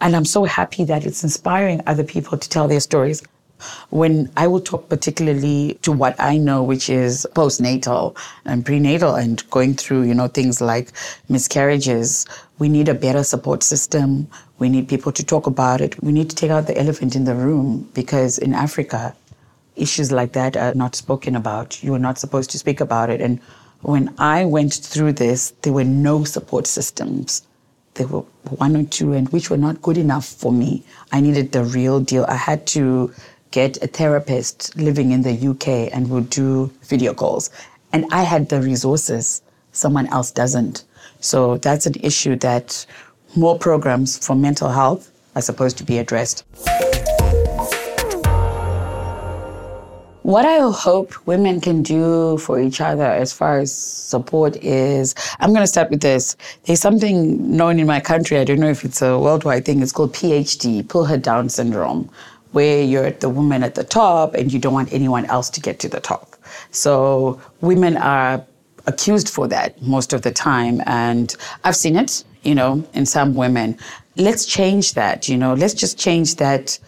and 0.00 0.16
I'm 0.16 0.24
so 0.24 0.42
happy 0.44 0.82
that 0.84 1.06
it's 1.06 1.22
inspiring 1.22 1.80
other 1.86 2.02
people 2.02 2.36
to 2.36 2.48
tell 2.48 2.66
their 2.66 2.80
stories. 2.80 3.22
When 3.90 4.30
I 4.36 4.46
will 4.46 4.60
talk 4.60 4.88
particularly 4.88 5.78
to 5.82 5.92
what 5.92 6.14
I 6.18 6.36
know, 6.36 6.62
which 6.62 6.90
is 6.90 7.26
postnatal 7.34 8.16
and 8.44 8.64
prenatal 8.64 9.14
and 9.14 9.48
going 9.50 9.74
through, 9.74 10.02
you 10.02 10.14
know, 10.14 10.28
things 10.28 10.60
like 10.60 10.90
miscarriages, 11.28 12.26
we 12.58 12.68
need 12.68 12.88
a 12.88 12.94
better 12.94 13.24
support 13.24 13.62
system. 13.62 14.28
We 14.58 14.68
need 14.68 14.88
people 14.88 15.12
to 15.12 15.24
talk 15.24 15.46
about 15.46 15.80
it. 15.80 16.02
We 16.02 16.12
need 16.12 16.30
to 16.30 16.36
take 16.36 16.50
out 16.50 16.66
the 16.66 16.78
elephant 16.78 17.16
in 17.16 17.24
the 17.24 17.34
room 17.34 17.88
because 17.94 18.38
in 18.38 18.54
Africa, 18.54 19.14
issues 19.76 20.12
like 20.12 20.32
that 20.32 20.56
are 20.56 20.74
not 20.74 20.94
spoken 20.94 21.34
about. 21.34 21.82
You 21.82 21.94
are 21.94 21.98
not 21.98 22.18
supposed 22.18 22.50
to 22.50 22.58
speak 22.58 22.80
about 22.80 23.10
it. 23.10 23.20
And 23.20 23.40
when 23.82 24.14
I 24.18 24.44
went 24.44 24.74
through 24.74 25.14
this, 25.14 25.52
there 25.62 25.72
were 25.72 25.84
no 25.84 26.24
support 26.24 26.66
systems. 26.66 27.42
There 27.94 28.06
were 28.06 28.24
one 28.56 28.76
or 28.76 28.84
two, 28.84 29.12
and 29.12 29.28
which 29.28 29.50
were 29.50 29.56
not 29.56 29.82
good 29.82 29.98
enough 29.98 30.26
for 30.26 30.52
me. 30.52 30.82
I 31.12 31.20
needed 31.20 31.52
the 31.52 31.64
real 31.64 32.00
deal. 32.00 32.24
I 32.28 32.34
had 32.34 32.66
to 32.68 33.12
get 33.54 33.80
a 33.84 33.86
therapist 33.86 34.76
living 34.76 35.12
in 35.12 35.22
the 35.22 35.34
UK 35.50 35.94
and 35.94 36.10
would 36.10 36.28
do 36.28 36.72
video 36.82 37.14
calls. 37.14 37.50
And 37.92 38.04
I 38.10 38.22
had 38.22 38.48
the 38.48 38.60
resources, 38.60 39.42
someone 39.70 40.08
else 40.08 40.32
doesn't. 40.32 40.82
So 41.20 41.58
that's 41.58 41.86
an 41.86 41.94
issue 42.02 42.34
that 42.36 42.84
more 43.36 43.56
programs 43.56 44.18
for 44.26 44.34
mental 44.34 44.70
health 44.70 45.12
are 45.36 45.42
supposed 45.42 45.78
to 45.78 45.84
be 45.84 45.98
addressed. 45.98 46.42
What 50.22 50.46
I 50.46 50.58
hope 50.72 51.14
women 51.26 51.60
can 51.60 51.82
do 51.82 52.38
for 52.38 52.58
each 52.58 52.80
other 52.80 53.04
as 53.04 53.32
far 53.32 53.60
as 53.60 53.72
support 53.72 54.56
is, 54.56 55.14
I'm 55.38 55.50
going 55.50 55.62
to 55.62 55.68
start 55.68 55.90
with 55.90 56.00
this. 56.00 56.34
There's 56.64 56.80
something 56.80 57.56
known 57.56 57.78
in 57.78 57.86
my 57.86 58.00
country, 58.00 58.38
I 58.38 58.44
don't 58.44 58.58
know 58.58 58.70
if 58.70 58.84
it's 58.84 59.02
a 59.02 59.16
worldwide 59.16 59.64
thing, 59.66 59.80
it's 59.80 59.92
called 59.92 60.14
PHD, 60.14 60.88
pull 60.88 61.04
her 61.04 61.18
down 61.18 61.50
syndrome 61.50 62.10
where 62.54 62.82
you're 62.82 63.10
the 63.10 63.28
woman 63.28 63.64
at 63.64 63.74
the 63.74 63.82
top 63.84 64.34
and 64.34 64.52
you 64.52 64.60
don't 64.60 64.72
want 64.72 64.92
anyone 64.92 65.24
else 65.26 65.50
to 65.50 65.60
get 65.60 65.80
to 65.80 65.88
the 65.88 66.00
top. 66.00 66.36
So 66.70 67.40
women 67.60 67.96
are 67.96 68.44
accused 68.86 69.28
for 69.28 69.48
that 69.48 69.82
most 69.82 70.12
of 70.12 70.22
the 70.22 70.30
time. 70.30 70.80
And 70.86 71.34
I've 71.64 71.74
seen 71.74 71.96
it, 71.96 72.22
you 72.42 72.54
know, 72.54 72.86
in 72.94 73.06
some 73.06 73.34
women. 73.34 73.76
Let's 74.16 74.46
change 74.46 74.94
that, 74.94 75.28
you 75.28 75.36
know, 75.36 75.54
let's 75.54 75.74
just 75.74 75.98
change 75.98 76.36
that 76.36 76.78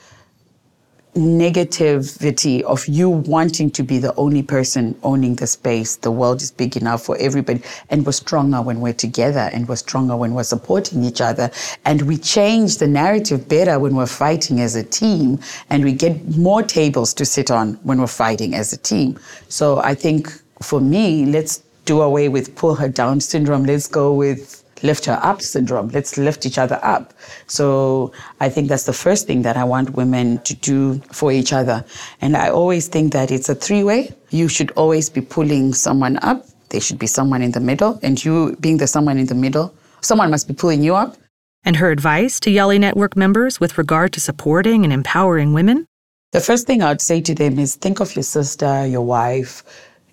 negativity 1.16 2.62
of 2.62 2.86
you 2.86 3.08
wanting 3.08 3.70
to 3.72 3.82
be 3.82 3.98
the 3.98 4.14
only 4.16 4.42
person 4.42 4.96
owning 5.02 5.34
the 5.34 5.46
space. 5.46 5.96
The 5.96 6.10
world 6.10 6.42
is 6.42 6.50
big 6.50 6.76
enough 6.76 7.02
for 7.02 7.16
everybody. 7.18 7.62
And 7.90 8.04
we're 8.04 8.12
stronger 8.12 8.62
when 8.62 8.80
we're 8.80 8.92
together 8.92 9.50
and 9.52 9.68
we're 9.68 9.76
stronger 9.76 10.16
when 10.16 10.34
we're 10.34 10.44
supporting 10.44 11.02
each 11.02 11.20
other. 11.20 11.50
And 11.84 12.02
we 12.02 12.18
change 12.18 12.78
the 12.78 12.86
narrative 12.86 13.48
better 13.48 13.78
when 13.78 13.96
we're 13.96 14.06
fighting 14.06 14.60
as 14.60 14.76
a 14.76 14.84
team. 14.84 15.40
And 15.70 15.82
we 15.82 15.92
get 15.92 16.36
more 16.36 16.62
tables 16.62 17.14
to 17.14 17.24
sit 17.24 17.50
on 17.50 17.74
when 17.82 17.98
we're 18.00 18.06
fighting 18.06 18.54
as 18.54 18.72
a 18.72 18.76
team. 18.76 19.18
So 19.48 19.78
I 19.78 19.94
think 19.94 20.30
for 20.62 20.80
me, 20.80 21.26
let's 21.26 21.62
do 21.86 22.02
away 22.02 22.28
with 22.28 22.54
pull 22.56 22.74
her 22.74 22.88
down 22.88 23.20
syndrome. 23.20 23.64
Let's 23.64 23.86
go 23.86 24.12
with 24.12 24.62
lift 24.82 25.04
her 25.06 25.18
up 25.22 25.40
syndrome. 25.42 25.88
Let's 25.88 26.18
lift 26.18 26.46
each 26.46 26.58
other 26.58 26.78
up. 26.82 27.14
So 27.46 28.12
I 28.40 28.48
think 28.48 28.68
that's 28.68 28.84
the 28.84 28.92
first 28.92 29.26
thing 29.26 29.42
that 29.42 29.56
I 29.56 29.64
want 29.64 29.90
women 29.90 30.38
to 30.42 30.54
do 30.54 30.98
for 31.12 31.32
each 31.32 31.52
other. 31.52 31.84
And 32.20 32.36
I 32.36 32.50
always 32.50 32.88
think 32.88 33.12
that 33.12 33.30
it's 33.30 33.48
a 33.48 33.54
three 33.54 33.84
way. 33.84 34.14
You 34.30 34.48
should 34.48 34.70
always 34.72 35.08
be 35.08 35.20
pulling 35.20 35.72
someone 35.72 36.18
up. 36.18 36.46
There 36.70 36.80
should 36.80 36.98
be 36.98 37.06
someone 37.06 37.42
in 37.42 37.52
the 37.52 37.60
middle. 37.60 37.98
And 38.02 38.22
you 38.24 38.56
being 38.60 38.78
the 38.78 38.86
someone 38.86 39.18
in 39.18 39.26
the 39.26 39.34
middle, 39.34 39.74
someone 40.00 40.30
must 40.30 40.48
be 40.48 40.54
pulling 40.54 40.82
you 40.82 40.94
up. 40.94 41.16
And 41.64 41.76
her 41.76 41.90
advice 41.90 42.38
to 42.40 42.50
Yali 42.50 42.78
Network 42.78 43.16
members 43.16 43.58
with 43.58 43.76
regard 43.76 44.12
to 44.12 44.20
supporting 44.20 44.84
and 44.84 44.92
empowering 44.92 45.52
women? 45.52 45.86
The 46.32 46.40
first 46.40 46.66
thing 46.66 46.82
I'd 46.82 47.00
say 47.00 47.20
to 47.22 47.34
them 47.34 47.58
is 47.58 47.76
think 47.76 48.00
of 48.00 48.14
your 48.14 48.22
sister, 48.22 48.86
your 48.86 49.02
wife, 49.02 49.64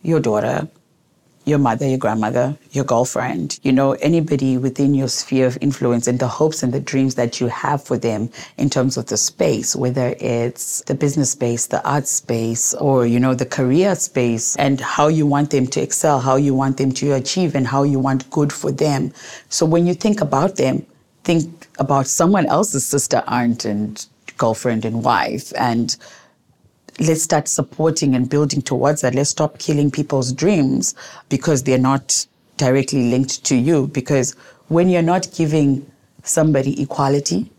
your 0.03 0.19
daughter, 0.19 0.67
your 1.45 1.59
mother, 1.59 1.87
your 1.87 1.97
grandmother, 1.97 2.57
your 2.71 2.85
girlfriend, 2.85 3.59
you 3.63 3.71
know, 3.71 3.93
anybody 3.93 4.57
within 4.57 4.93
your 4.93 5.07
sphere 5.07 5.47
of 5.47 5.57
influence 5.61 6.07
and 6.07 6.19
the 6.19 6.27
hopes 6.27 6.63
and 6.63 6.73
the 6.73 6.79
dreams 6.79 7.15
that 7.15 7.41
you 7.41 7.47
have 7.47 7.83
for 7.83 7.97
them 7.97 8.29
in 8.57 8.69
terms 8.69 8.97
of 8.97 9.07
the 9.07 9.17
space, 9.17 9.75
whether 9.75 10.15
it's 10.19 10.81
the 10.83 10.95
business 10.95 11.31
space, 11.31 11.67
the 11.67 11.85
art 11.87 12.07
space, 12.07 12.73
or, 12.75 13.05
you 13.05 13.19
know, 13.19 13.33
the 13.33 13.45
career 13.45 13.95
space 13.95 14.55
and 14.55 14.79
how 14.79 15.07
you 15.07 15.25
want 15.25 15.49
them 15.51 15.67
to 15.67 15.81
excel, 15.81 16.19
how 16.19 16.35
you 16.35 16.53
want 16.53 16.77
them 16.77 16.91
to 16.91 17.11
achieve 17.13 17.55
and 17.55 17.67
how 17.67 17.83
you 17.83 17.99
want 17.99 18.29
good 18.29 18.53
for 18.53 18.71
them. 18.71 19.11
So 19.49 19.65
when 19.65 19.85
you 19.85 19.93
think 19.93 20.21
about 20.21 20.55
them, 20.55 20.85
think 21.23 21.67
about 21.79 22.07
someone 22.07 22.45
else's 22.45 22.85
sister, 22.85 23.23
aunt, 23.27 23.65
and 23.65 24.05
girlfriend 24.37 24.85
and 24.85 25.03
wife 25.03 25.53
and 25.57 25.95
let's 26.99 27.23
start 27.23 27.47
supporting 27.47 28.15
and 28.15 28.29
building 28.29 28.61
towards 28.61 29.01
that. 29.01 29.15
Let's 29.15 29.29
stop 29.29 29.57
killing 29.59 29.91
people's 29.91 30.31
dreams 30.31 30.95
because 31.29 31.63
they're 31.63 31.77
not 31.77 32.25
directly 32.57 33.09
linked 33.09 33.43
to 33.45 33.55
you. 33.55 33.87
Because 33.87 34.33
when 34.67 34.89
you're 34.89 35.01
not 35.01 35.29
giving 35.35 35.89
somebody 36.23 36.81
equality, 36.81 37.51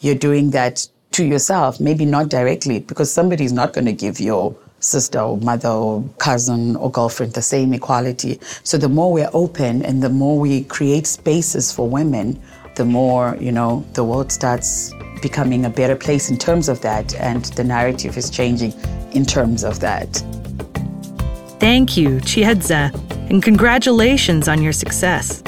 you're 0.00 0.14
doing 0.14 0.50
that 0.50 0.86
to 1.12 1.24
yourself, 1.24 1.80
maybe 1.80 2.04
not 2.04 2.28
directly, 2.28 2.80
because 2.80 3.12
somebody's 3.12 3.52
not 3.52 3.72
going 3.72 3.84
to 3.84 3.92
give 3.92 4.18
your 4.20 4.56
sister 4.80 5.20
or 5.20 5.38
mother 5.38 5.68
or 5.68 6.04
cousin 6.18 6.74
or 6.76 6.90
girlfriend 6.90 7.34
the 7.34 7.42
same 7.42 7.72
equality. 7.72 8.38
So 8.64 8.78
the 8.78 8.88
more 8.88 9.12
we're 9.12 9.30
open 9.32 9.82
and 9.82 10.02
the 10.02 10.08
more 10.08 10.38
we 10.38 10.64
create 10.64 11.06
spaces 11.06 11.72
for 11.72 11.88
women, 11.88 12.40
the 12.74 12.84
more, 12.84 13.36
you 13.38 13.52
know, 13.52 13.84
the 13.92 14.02
world 14.02 14.32
starts 14.32 14.92
becoming 15.22 15.64
a 15.64 15.70
better 15.70 15.96
place 15.96 16.28
in 16.28 16.36
terms 16.36 16.68
of 16.68 16.82
that 16.82 17.14
and 17.14 17.46
the 17.56 17.64
narrative 17.64 18.18
is 18.18 18.28
changing 18.28 18.74
in 19.12 19.24
terms 19.24 19.64
of 19.64 19.80
that. 19.80 20.22
Thank 21.60 21.96
you, 21.96 22.18
Chiedza, 22.18 22.92
and 23.30 23.42
congratulations 23.42 24.48
on 24.48 24.60
your 24.60 24.72
success. 24.72 25.42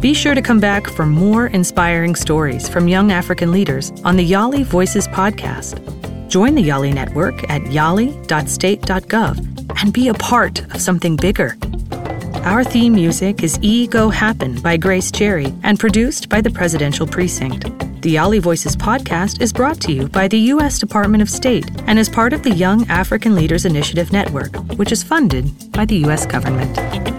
Be 0.00 0.12
sure 0.12 0.34
to 0.34 0.42
come 0.42 0.60
back 0.60 0.86
for 0.88 1.06
more 1.06 1.46
inspiring 1.46 2.14
stories 2.14 2.68
from 2.68 2.88
young 2.88 3.10
African 3.10 3.52
leaders 3.52 3.90
on 4.04 4.16
the 4.16 4.30
Yali 4.30 4.64
Voices 4.64 5.08
podcast. 5.08 5.80
Join 6.28 6.56
the 6.56 6.68
Yali 6.68 6.92
Network 6.92 7.48
at 7.48 7.62
yali.state.gov 7.62 9.80
and 9.80 9.92
be 9.92 10.08
a 10.08 10.14
part 10.14 10.60
of 10.74 10.80
something 10.80 11.16
bigger. 11.16 11.56
Our 12.44 12.64
theme 12.64 12.92
music 12.92 13.42
is 13.42 13.58
E 13.62 13.86
Go 13.86 14.10
Happen 14.10 14.60
by 14.60 14.76
Grace 14.76 15.10
Cherry 15.10 15.54
and 15.62 15.80
produced 15.80 16.28
by 16.28 16.42
the 16.42 16.50
Presidential 16.50 17.06
Precinct. 17.06 17.83
The 18.04 18.16
Yali 18.16 18.38
Voices 18.38 18.76
podcast 18.76 19.40
is 19.40 19.50
brought 19.50 19.80
to 19.80 19.90
you 19.90 20.08
by 20.08 20.28
the 20.28 20.36
U.S. 20.52 20.78
Department 20.78 21.22
of 21.22 21.30
State 21.30 21.64
and 21.86 21.98
is 21.98 22.06
part 22.06 22.34
of 22.34 22.42
the 22.42 22.50
Young 22.50 22.86
African 22.90 23.34
Leaders 23.34 23.64
Initiative 23.64 24.12
Network, 24.12 24.54
which 24.76 24.92
is 24.92 25.02
funded 25.02 25.72
by 25.72 25.86
the 25.86 25.96
U.S. 26.00 26.26
government. 26.26 27.13